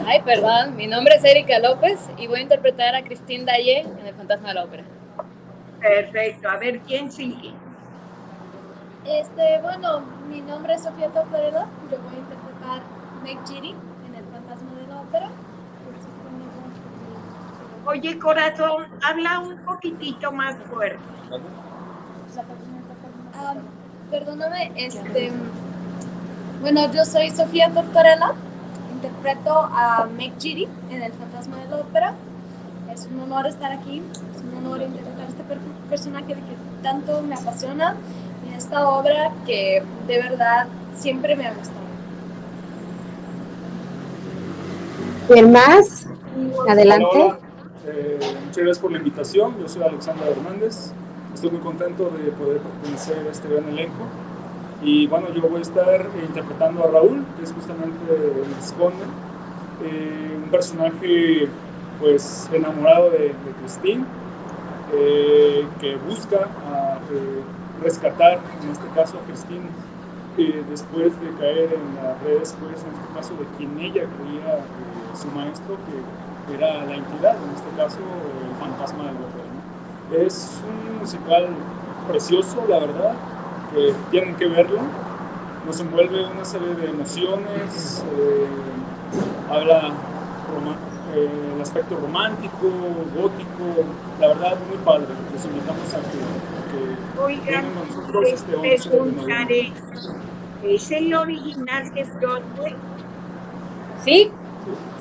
[0.06, 4.08] Ay, perdón, mi nombre es Erika López y voy a interpretar a Christine Daye en
[4.08, 4.84] El Fantasma de la Ópera.
[5.82, 6.50] Perfecto.
[6.50, 7.52] A ver, ¿quién sigue?
[9.06, 11.68] Este, bueno, mi nombre es Sofía Toferela.
[11.92, 12.82] Yo voy a interpretar
[13.24, 13.76] Meg Giri
[14.08, 15.30] en El Fantasma de la Ópera.
[17.92, 20.98] Oye, corazón, habla un poquitito más fuerte.
[23.36, 23.56] Ah,
[24.10, 25.30] perdóname, este.
[26.62, 28.32] Bueno, yo soy Sofía Tortorella.
[28.94, 32.14] Interpreto a Meg Giri en El Fantasma de la Ópera.
[32.94, 34.02] Es un honor estar aquí.
[34.36, 36.42] Es un honor interpretar a este per- personaje que
[36.82, 37.96] tanto me apasiona
[38.48, 41.82] en esta obra que de verdad siempre me ha gustado.
[45.28, 46.08] ¿Quién más?
[46.70, 47.06] Adelante.
[47.16, 47.41] Hola, hola.
[47.84, 49.56] Eh, muchas gracias por la invitación.
[49.60, 50.92] Yo soy Alexandra Hernández.
[51.34, 54.06] Estoy muy contento de poder pertenecer a este gran elenco.
[54.84, 59.04] Y bueno, yo voy a estar interpretando a Raúl, que es justamente el Visconde,
[59.84, 61.48] eh, un personaje
[62.00, 64.06] pues enamorado de, de Christine,
[64.94, 66.38] eh, que busca
[67.12, 67.42] eh,
[67.84, 69.70] rescatar, en este caso a Christine,
[70.70, 74.66] después de caer en las redes, pues, en este caso de quien ella creía
[75.14, 79.48] su maestro, que era la entidad, en este caso el fantasma del hotel.
[80.10, 80.18] ¿no?
[80.18, 81.50] Es un musical
[82.08, 83.14] precioso, la verdad,
[83.74, 84.80] que tienen que verlo.
[85.66, 88.48] Nos envuelve una serie de emociones, eh,
[89.50, 89.92] habla
[91.16, 92.68] eh, el aspecto romántico,
[93.16, 93.86] gótico,
[94.20, 95.08] la verdad muy padre.
[95.34, 98.90] Los invitamos a que, Oigan, vengan con nosotros les este 11 de noviembre.
[98.90, 99.74] preguntaré,
[100.64, 102.76] ¿es el original de Broadway?
[104.04, 104.32] Sí,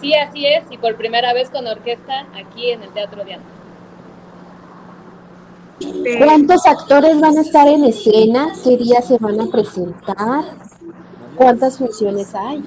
[0.01, 0.65] sí, así es.
[0.71, 3.45] Y por primera vez con orquesta aquí en el Teatro Diana.
[6.19, 8.53] ¿Cuántos actores van a estar en escena?
[8.63, 10.45] ¿Qué días se van a presentar?
[11.37, 12.63] ¿Cuántas funciones hay?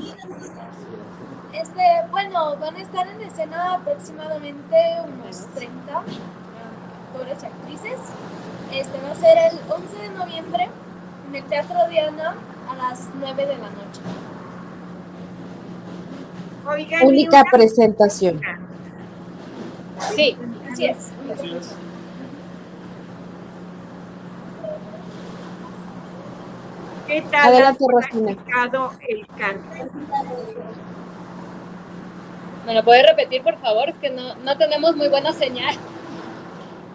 [1.53, 4.75] Este, bueno, van a estar en escena aproximadamente
[5.05, 6.03] unos 30 um,
[7.13, 7.99] actores y actrices.
[8.71, 10.69] Este va a ser el 11 de noviembre
[11.29, 12.35] en el Teatro Diana
[12.67, 14.01] a las 9 de la noche.
[16.65, 18.41] Oigan, Única una- presentación.
[20.15, 20.37] Sí,
[20.71, 20.97] así es.
[21.33, 21.75] Así es.
[27.07, 27.83] ¿qué tal Adelante,
[29.09, 29.69] el canto?
[32.65, 33.89] ¿Me lo puede repetir, por favor?
[33.89, 35.75] Es que no, no tenemos muy buena señal.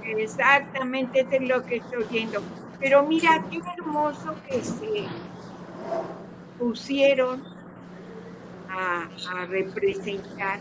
[0.04, 2.40] Exactamente, eso es lo que estoy viendo.
[2.80, 5.04] Pero mira, qué hermoso que se
[6.58, 7.42] pusieron
[8.70, 9.08] a,
[9.40, 10.58] a representar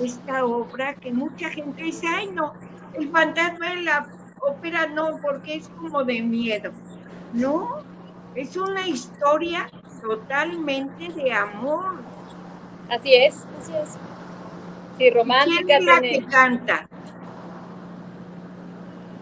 [0.00, 2.52] esta obra que mucha gente dice, ay no,
[2.94, 4.06] el fantasma de la
[4.40, 6.72] ópera no, porque es como de miedo.
[7.32, 7.80] No,
[8.34, 9.70] es una historia
[10.02, 11.96] totalmente de amor.
[12.90, 13.46] Así es.
[13.60, 13.88] Así es.
[13.90, 13.98] Sí,
[14.98, 15.76] ¿Quién romántica.
[15.78, 16.88] es la tiene- que canta?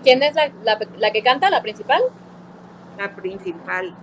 [0.03, 2.03] ¿Quién es la, la- la que canta, la principal?
[2.97, 3.95] La principal.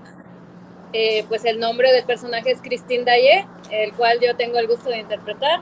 [0.94, 4.90] Eh, pues el nombre del personaje es Christine Daye, el cual yo tengo el gusto
[4.90, 5.62] de interpretar.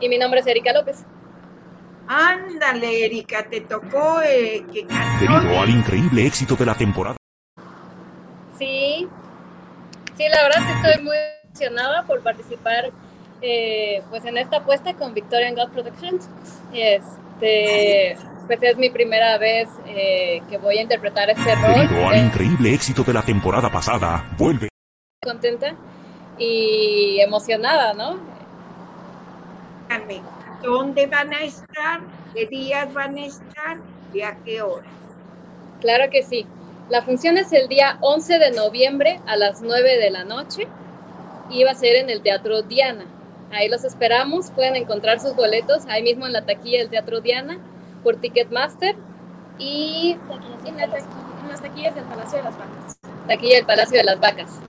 [0.00, 1.04] Y mi nombre es Erika López.
[2.08, 4.86] Ándale, Erika, te tocó eh, que.
[5.20, 7.16] Debido al increíble éxito de la temporada.
[8.58, 9.08] Sí,
[10.16, 12.90] sí, la verdad que estoy muy emocionada por participar
[13.42, 16.28] eh, pues en esta apuesta con Victorian God Productions.
[16.72, 18.16] Este,
[18.46, 21.74] pues es mi primera vez eh, que voy a interpretar este rol.
[21.88, 24.68] Debido al Eh, increíble éxito de la temporada pasada, vuelve.
[25.22, 25.74] contenta
[26.38, 28.18] y emocionada, ¿no?
[29.88, 30.22] Díganme,
[30.62, 32.00] ¿Dónde van a estar?
[32.34, 33.78] ¿Qué días van a estar?
[34.12, 34.86] ¿Y a qué hora?
[35.80, 36.46] Claro que sí.
[36.88, 40.66] La función es el día 11 de noviembre a las 9 de la noche
[41.50, 43.04] y va a ser en el Teatro Diana.
[43.52, 44.50] Ahí los esperamos.
[44.50, 47.58] Pueden encontrar sus boletos ahí mismo en la taquilla del Teatro Diana
[48.06, 48.94] por Ticketmaster
[49.58, 50.16] y
[50.64, 52.98] en, la taqui- en las taquillas del Palacio de las Vacas.
[53.26, 54.60] Taquilla del Palacio de las Vacas.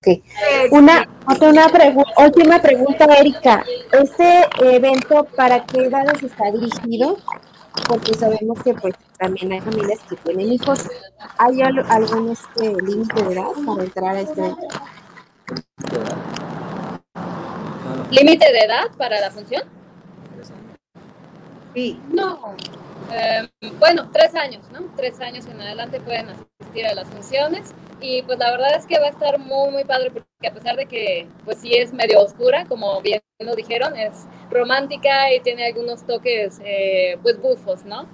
[0.00, 0.24] Ok.
[0.72, 1.08] Una,
[1.40, 3.64] una pregu- última pregunta, Erika.
[3.92, 7.18] ¿Este evento para qué edades está dirigido?
[7.88, 10.88] Porque sabemos que pues también hay familias que tienen hijos.
[11.38, 14.66] ¿Hay al- algún este, límite de edad para entrar a este evento?
[18.10, 19.62] ¿Límite de edad para la función?
[21.74, 22.00] Sí.
[22.10, 22.54] No.
[23.12, 23.48] Eh,
[23.78, 24.80] bueno, tres años, ¿no?
[24.96, 27.72] Tres años en adelante pueden asistir a las funciones.
[28.00, 30.76] Y pues la verdad es que va a estar muy, muy padre porque a pesar
[30.76, 35.66] de que pues sí es medio oscura, como bien lo dijeron, es romántica y tiene
[35.66, 38.06] algunos toques eh, pues bufos, ¿no?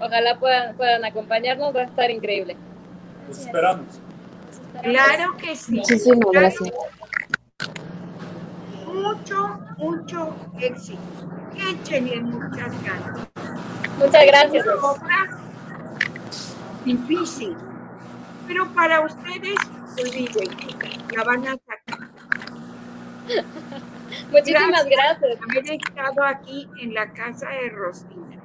[0.00, 2.56] Ojalá puedan, puedan acompañarnos, va a estar increíble.
[3.28, 3.86] Los esperamos.
[4.82, 5.76] Claro que sí.
[5.76, 6.30] Muchísimas Claro.
[6.32, 6.72] gracias.
[9.04, 10.98] Mucho, mucho éxito.
[11.54, 13.28] Échenle muchas ganas.
[13.98, 14.66] Muchas gracias.
[14.66, 15.38] Obra
[16.86, 17.54] difícil.
[18.46, 19.56] Pero para ustedes,
[20.00, 20.48] olviden,
[21.14, 22.08] la van a sacar.
[24.32, 25.36] Muchísimas gracias.
[25.38, 28.40] por haber estado aquí en la casa de Rosina.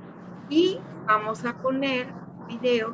[0.49, 2.07] Y vamos a poner
[2.49, 2.93] video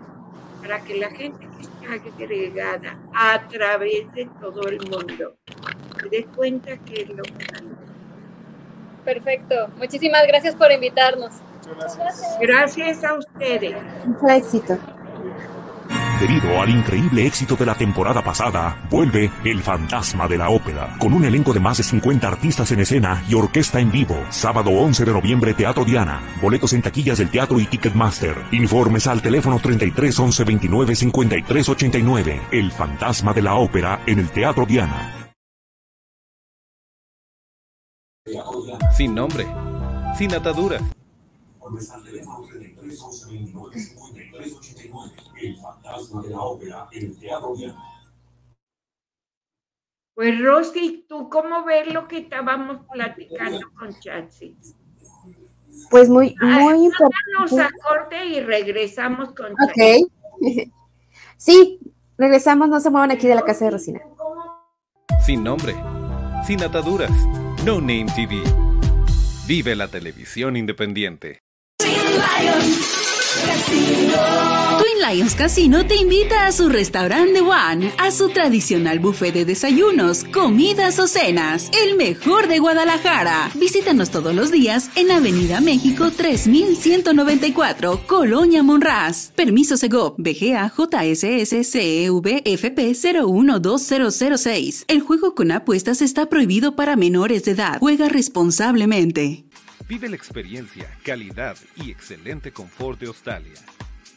[0.62, 5.36] para que la gente que está agregada a través de todo el mundo
[6.10, 7.46] dé cuenta que es lo que
[9.06, 9.70] Perfecto.
[9.78, 11.32] Muchísimas gracias por invitarnos.
[12.42, 13.76] Gracias a ustedes.
[14.06, 14.78] Mucho éxito.
[16.20, 21.14] Debido al increíble éxito de la temporada pasada, vuelve El Fantasma de la Ópera, con
[21.14, 24.18] un elenco de más de 50 artistas en escena y orquesta en vivo.
[24.30, 26.22] Sábado 11 de noviembre, Teatro Diana.
[26.42, 28.36] Boletos en taquillas del teatro y Ticketmaster.
[28.52, 32.42] Informes al teléfono 33 11 29 53 89.
[32.52, 35.25] El Fantasma de la Ópera en el Teatro Diana.
[39.06, 39.46] Sin nombre,
[40.18, 40.82] sin ataduras.
[45.40, 47.84] El fantasma de la ópera en el Teatro Diana.
[50.16, 54.58] Pues Rosy, ¿tú cómo ves lo que estábamos platicando con Chatsi?
[55.92, 57.74] Pues muy, muy Vámonos a importante.
[57.88, 60.04] corte y regresamos con Chatsi.
[60.42, 60.72] Ok.
[61.38, 61.80] Sí,
[62.18, 64.02] regresamos, no se muevan aquí de la casa de Rosina.
[65.24, 65.76] Sin nombre,
[66.48, 67.12] sin ataduras.
[67.66, 68.65] No Name TV.
[69.48, 71.44] Vive la televisión independiente.
[75.08, 80.98] Lions Casino te invita a su restaurante One, a su tradicional buffet de desayunos, comidas
[81.00, 83.52] o cenas, el mejor de Guadalajara.
[83.54, 89.32] Visítanos todos los días en Avenida México 3194, Colonia Monraz.
[89.36, 94.86] Permiso Segov, BGA JSS CEV FP 012006.
[94.88, 97.78] El juego con apuestas está prohibido para menores de edad.
[97.80, 99.46] Juega responsablemente.
[99.88, 103.54] Vive la experiencia, calidad y excelente confort de Australia.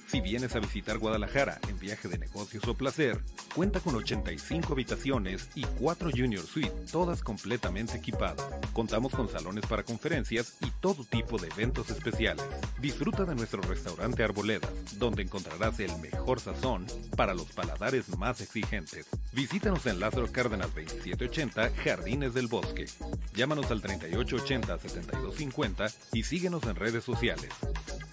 [0.09, 3.21] Si vienes a visitar Guadalajara en viaje de negocios o placer,
[3.55, 8.43] cuenta con 85 habitaciones y 4 Junior Suite, todas completamente equipadas.
[8.73, 12.43] Contamos con salones para conferencias y todo tipo de eventos especiales.
[12.81, 19.05] Disfruta de nuestro restaurante Arboledas, donde encontrarás el mejor sazón para los paladares más exigentes.
[19.35, 22.87] Visítanos en Lázaro Cárdenas 2780, Jardines del Bosque.
[23.35, 27.51] Llámanos al 3880-7250 y síguenos en redes sociales.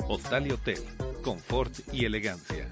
[0.07, 0.83] Hostal y Hotel,
[1.23, 2.69] confort y elegancia.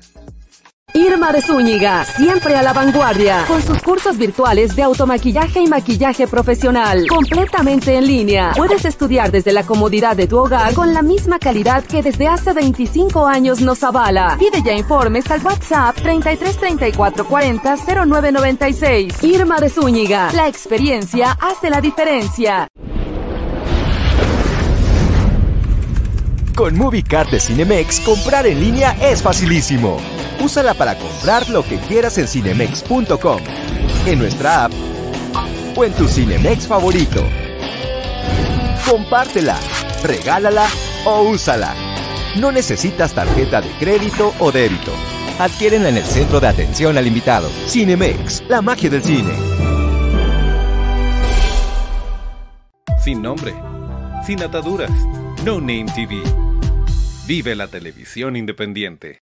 [0.95, 6.27] Irma de Zúñiga, siempre a la vanguardia, con sus cursos virtuales de automaquillaje y maquillaje
[6.27, 8.51] profesional, completamente en línea.
[8.55, 12.53] Puedes estudiar desde la comodidad de tu hogar con la misma calidad que desde hace
[12.53, 14.35] 25 años nos avala.
[14.37, 19.23] Pide ya informes al WhatsApp 33 34 40 0996.
[19.23, 22.67] Irma de Zúñiga, la experiencia hace la diferencia.
[26.55, 29.97] Con MovieCard de Cinemex, comprar en línea es facilísimo.
[30.39, 33.39] Úsala para comprar lo que quieras en cinemex.com,
[34.05, 34.71] en nuestra app
[35.75, 37.23] o en tu Cinemex favorito.
[38.87, 39.57] Compártela,
[40.03, 40.67] regálala
[41.05, 41.73] o úsala.
[42.35, 44.91] No necesitas tarjeta de crédito o débito.
[45.39, 47.49] Adquiérenla en el centro de atención al invitado.
[47.67, 49.33] Cinemex, la magia del cine.
[53.03, 53.55] Sin nombre,
[54.23, 54.91] sin ataduras.
[55.45, 56.23] No Name TV.
[57.27, 59.19] Vive la televisión independiente.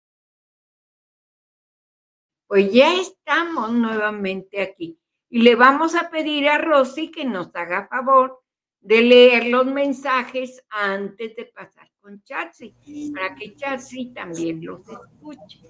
[2.48, 4.98] Pues ya estamos nuevamente aquí
[5.30, 8.42] y le vamos a pedir a Rosy que nos haga favor
[8.80, 12.74] de leer los mensajes antes de pasar con Chatsi,
[13.14, 15.60] para que Chatsi también los escuche.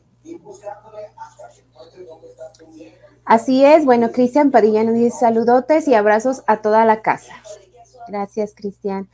[3.26, 7.34] Así es, bueno, Cristian Padilla nos dice saludotes y abrazos a toda la casa.
[8.08, 9.10] Gracias, Cristian.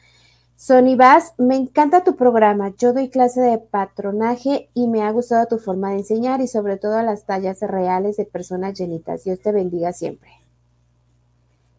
[0.67, 2.73] Sony Vaz, me encanta tu programa.
[2.79, 6.79] Yo doy clase de patronaje y me ha gustado tu forma de enseñar y sobre
[6.79, 9.25] todo las tallas reales de personas llenitas.
[9.25, 10.31] Dios te bendiga siempre.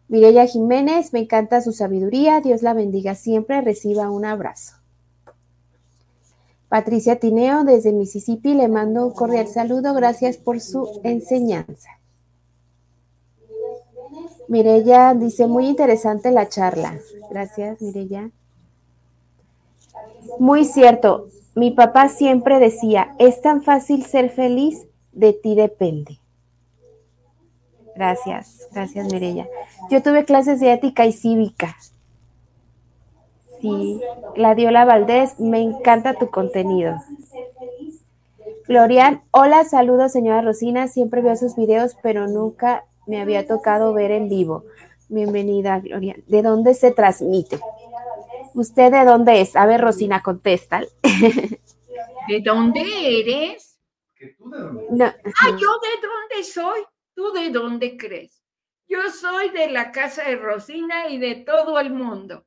[0.06, 2.40] Mireya Jiménez, me encanta su sabiduría.
[2.40, 3.60] Dios la bendiga siempre.
[3.60, 4.76] Reciba un abrazo.
[6.68, 9.94] Patricia Tineo, desde Mississippi, le mando un cordial saludo.
[9.94, 11.90] Gracias por su enseñanza.
[14.46, 17.00] Mirella dice, muy interesante la charla.
[17.28, 18.30] Gracias, Mirella.
[20.38, 21.26] Muy cierto.
[21.54, 26.18] Mi papá siempre decía, es tan fácil ser feliz, de ti depende.
[27.94, 29.48] Gracias, gracias Mirella.
[29.90, 31.74] Yo tuve clases de ética y cívica.
[33.60, 34.00] Sí,
[34.34, 36.96] Gladiola Valdés, me encanta tu contenido.
[38.68, 44.10] Glorian, hola, saludos señora Rosina, siempre veo sus videos, pero nunca me había tocado ver
[44.10, 44.64] en vivo.
[45.08, 46.22] Bienvenida, Glorian.
[46.26, 47.60] ¿De dónde se transmite?
[48.56, 49.54] ¿Usted de dónde es?
[49.54, 50.80] A ver, Rosina, contesta.
[52.28, 52.80] ¿De dónde
[53.20, 53.78] eres?
[54.18, 56.80] Ah, yo de dónde soy,
[57.14, 58.42] tú de dónde crees.
[58.88, 62.46] Yo soy de la casa de Rosina y de todo el mundo.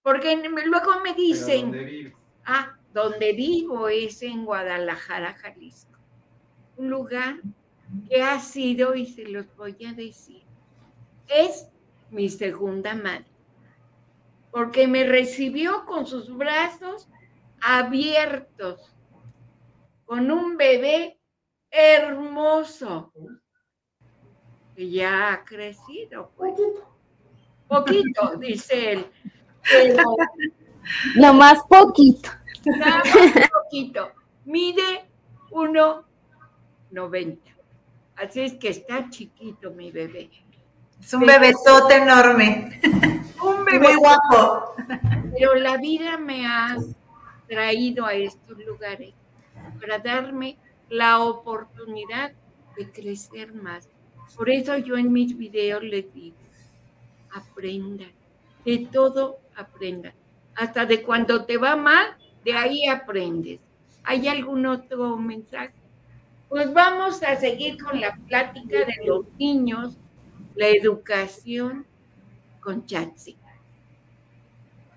[0.00, 2.14] Porque luego me dicen,
[2.46, 5.98] ah, donde vivo es en Guadalajara, Jalisco.
[6.78, 7.40] Un lugar
[8.08, 10.42] que ha sido, y se los voy a decir,
[11.28, 11.68] es
[12.10, 13.35] mi segunda madre.
[14.56, 17.10] Porque me recibió con sus brazos
[17.60, 18.96] abiertos,
[20.06, 21.20] con un bebé
[21.70, 23.12] hermoso,
[24.74, 26.54] que ya ha crecido, pues.
[27.68, 29.06] Poquito, dice él.
[29.70, 30.02] Pero,
[31.16, 32.30] no más poquito.
[32.64, 34.10] Nada más poquito.
[34.46, 35.06] Mide
[35.50, 37.38] 1,90.
[38.16, 40.30] Así es que está chiquito mi bebé.
[40.98, 42.80] Es un bebesote enorme.
[43.42, 44.74] Un bebé guapo.
[45.38, 46.76] Pero la vida me ha
[47.48, 49.14] traído a estos lugares
[49.80, 50.58] para darme
[50.88, 52.32] la oportunidad
[52.76, 53.88] de crecer más.
[54.36, 56.36] Por eso yo en mis videos les digo,
[57.32, 58.12] aprendan,
[58.64, 60.14] de todo aprendan.
[60.54, 63.60] Hasta de cuando te va mal, de ahí aprendes.
[64.04, 65.74] ¿Hay algún otro mensaje?
[66.48, 69.98] Pues vamos a seguir con la plática de los niños,
[70.54, 71.86] la educación
[72.66, 72.84] con.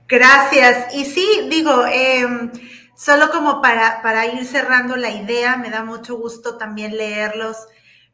[0.08, 0.96] Gracias.
[0.96, 2.52] Y sí, digo, em,
[2.96, 7.68] solo como para, para ir cerrando la idea, me da mucho gusto también leerlos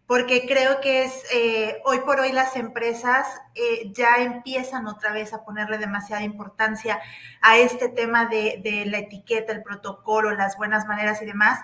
[0.08, 3.26] porque creo que es eh, hoy por hoy las empresas
[3.56, 7.00] eh, ya empiezan otra vez a ponerle demasiada importancia
[7.42, 11.60] a este tema de, de, la etiqueta, el protocolo, las buenas maneras y demás,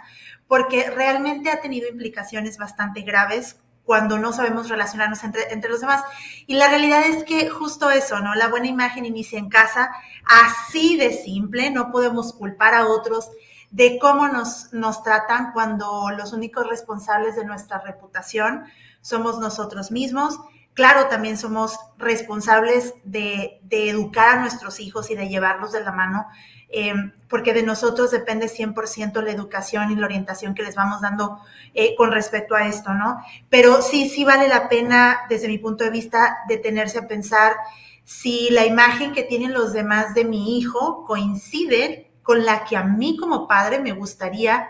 [0.48, 6.04] porque realmente ha tenido implicaciones bastante graves cuando no sabemos relacionarnos entre, entre los demás.
[6.48, 8.36] Y la realidad es que justo eso, ¿no?
[8.36, 9.92] La buena imagen inicia en casa,
[10.26, 13.32] así de simple, no podemos culpar a otros
[13.72, 18.66] de cómo nos, nos tratan cuando los únicos responsables de nuestra reputación
[19.02, 20.40] somos nosotros mismos.
[20.74, 25.92] Claro, también somos responsables de, de educar a nuestros hijos y de llevarlos de la
[25.92, 26.28] mano,
[26.70, 26.94] eh,
[27.28, 31.40] porque de nosotros depende 100% la educación y la orientación que les vamos dando
[31.74, 33.22] eh, con respecto a esto, ¿no?
[33.50, 37.54] Pero sí, sí vale la pena, desde mi punto de vista, detenerse a pensar
[38.06, 42.84] si la imagen que tienen los demás de mi hijo coincide con la que a
[42.84, 44.68] mí como padre me gustaría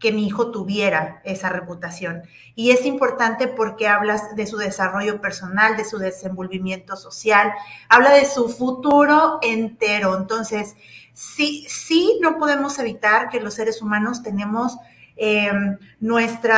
[0.00, 2.22] que mi hijo tuviera esa reputación.
[2.54, 7.52] Y es importante porque hablas de su desarrollo personal, de su desenvolvimiento social,
[7.88, 10.16] habla de su futuro entero.
[10.16, 10.74] Entonces,
[11.12, 14.78] sí, sí no podemos evitar que los seres humanos tenemos
[15.16, 15.52] eh,
[16.00, 16.54] nuestro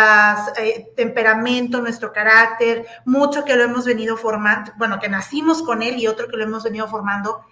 [0.57, 5.99] eh, temperamento, nuestro carácter, mucho que lo hemos venido formando, bueno, que nacimos con él
[5.99, 7.45] y otro que lo hemos venido formando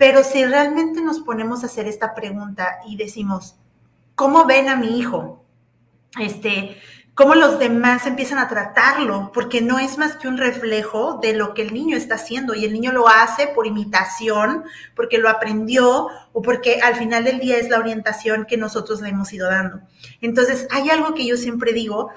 [0.00, 3.59] pero si realmente nos ponemos a hacer esta pregunta y decimos,
[4.20, 5.42] ¿cómo ven a mi hijo?
[6.20, 6.76] Este,
[7.14, 11.54] cómo los demás empiezan a tratarlo, porque no es más que un reflejo de lo
[11.54, 14.64] que el niño está haciendo y el niño lo hace por imitación,
[14.94, 19.08] porque lo aprendió o porque al final del día es la orientación que nosotros le
[19.08, 19.80] hemos ido dando.
[20.20, 22.10] Entonces, hay algo que yo siempre digo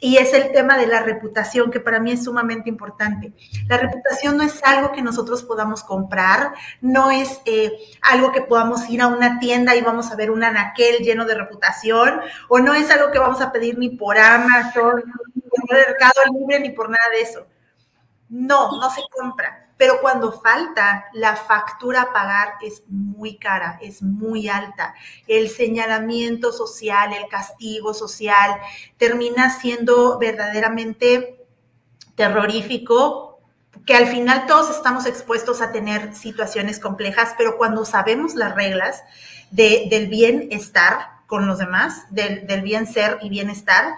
[0.00, 3.32] y es el tema de la reputación, que para mí es sumamente importante.
[3.68, 7.72] La reputación no es algo que nosotros podamos comprar, no es eh,
[8.02, 11.34] algo que podamos ir a una tienda y vamos a ver un anaquel lleno de
[11.34, 16.22] reputación, o no es algo que vamos a pedir ni por Amazon, ni por Mercado
[16.32, 17.46] Libre, ni por nada de eso.
[18.30, 24.02] No, no se compra pero cuando falta, la factura a pagar es muy cara, es
[24.02, 24.94] muy alta.
[25.26, 28.60] El señalamiento social, el castigo social,
[28.98, 31.46] termina siendo verdaderamente
[32.14, 33.40] terrorífico,
[33.86, 39.02] que al final todos estamos expuestos a tener situaciones complejas, pero cuando sabemos las reglas
[39.50, 43.94] del bienestar con los demás, del, del bien ser y bienestar,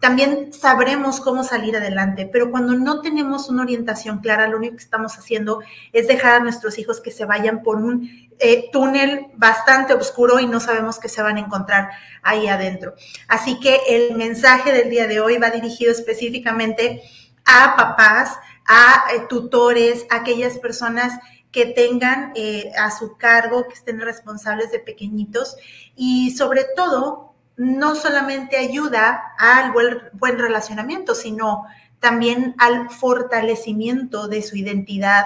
[0.00, 4.82] también sabremos cómo salir adelante, pero cuando no tenemos una orientación clara, lo único que
[4.82, 5.60] estamos haciendo
[5.92, 10.46] es dejar a nuestros hijos que se vayan por un eh, túnel bastante oscuro y
[10.46, 11.88] no sabemos qué se van a encontrar
[12.22, 12.94] ahí adentro.
[13.26, 17.02] Así que el mensaje del día de hoy va dirigido específicamente
[17.46, 18.36] a papás,
[18.66, 21.18] a eh, tutores, a aquellas personas
[21.50, 25.56] que tengan eh, a su cargo, que estén responsables de pequeñitos
[25.94, 31.64] y sobre todo no solamente ayuda al buen, relacionamiento, sino
[32.00, 35.24] también al fortalecimiento de su identidad,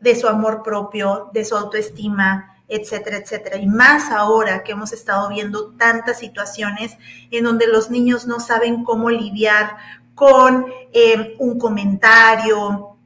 [0.00, 3.56] de su amor propio, de su autoestima, etcétera, etcétera.
[3.58, 6.96] Y más ahora que hemos estado viendo tantas situaciones
[7.30, 9.76] en donde los niños no saben cómo lidiar
[10.14, 12.96] con eh, un comentario,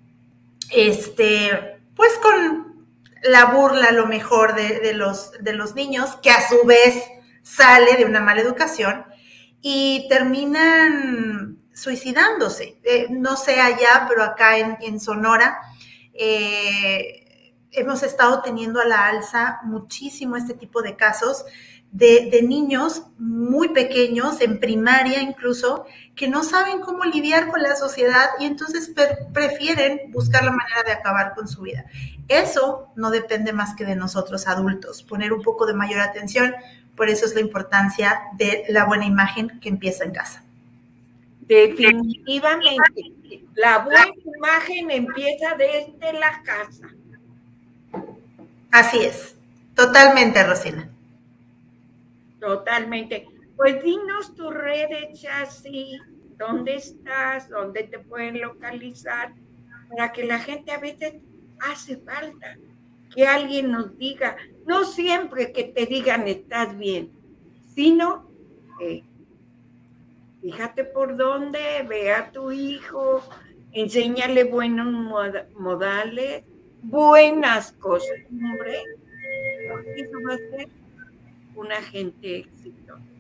[0.71, 2.87] este, pues con
[3.23, 7.03] la burla a lo mejor de, los, de los niños, que a su vez
[7.47, 9.05] sale de una mala educación
[9.63, 12.81] y terminan suicidándose.
[12.83, 15.59] Eh, no sé allá, pero acá en, Sonora
[16.13, 21.45] eh, hemos estado teniendo a la alza muchísimo este tipo de casos
[21.93, 28.27] de, niños muy pequeños, en primaria incluso, que no saben cómo lidiar con la sociedad
[28.41, 28.93] y entonces
[29.33, 31.87] prefieren buscar la manera de acabar con su vida.
[32.29, 36.55] Eso no depende más que de nosotros adultos, poner un poco de mayor atención,
[36.97, 40.43] por eso es la importancia de la buena imagen que empieza en casa.
[41.41, 43.13] Definitivamente,
[43.55, 46.89] la buena imagen empieza desde la casa.
[48.73, 49.37] Así es,
[49.75, 50.91] totalmente, Rosina.
[52.41, 53.29] Totalmente.
[53.57, 55.99] Pues dinos tus redes, Chassi,
[56.37, 59.33] dónde estás, dónde te pueden localizar,
[59.89, 61.15] para que la gente a veces
[61.61, 62.57] hace falta
[63.15, 64.37] que alguien nos diga,
[64.67, 67.11] no siempre que te digan estás bien,
[67.75, 68.31] sino
[70.43, 73.23] fíjate por dónde, ve a tu hijo,
[73.73, 74.87] enséñale buenos
[75.59, 76.45] modales,
[76.83, 78.83] buenas costumbres,
[79.97, 80.69] eso va a ser
[81.55, 83.16] un agente exitoso.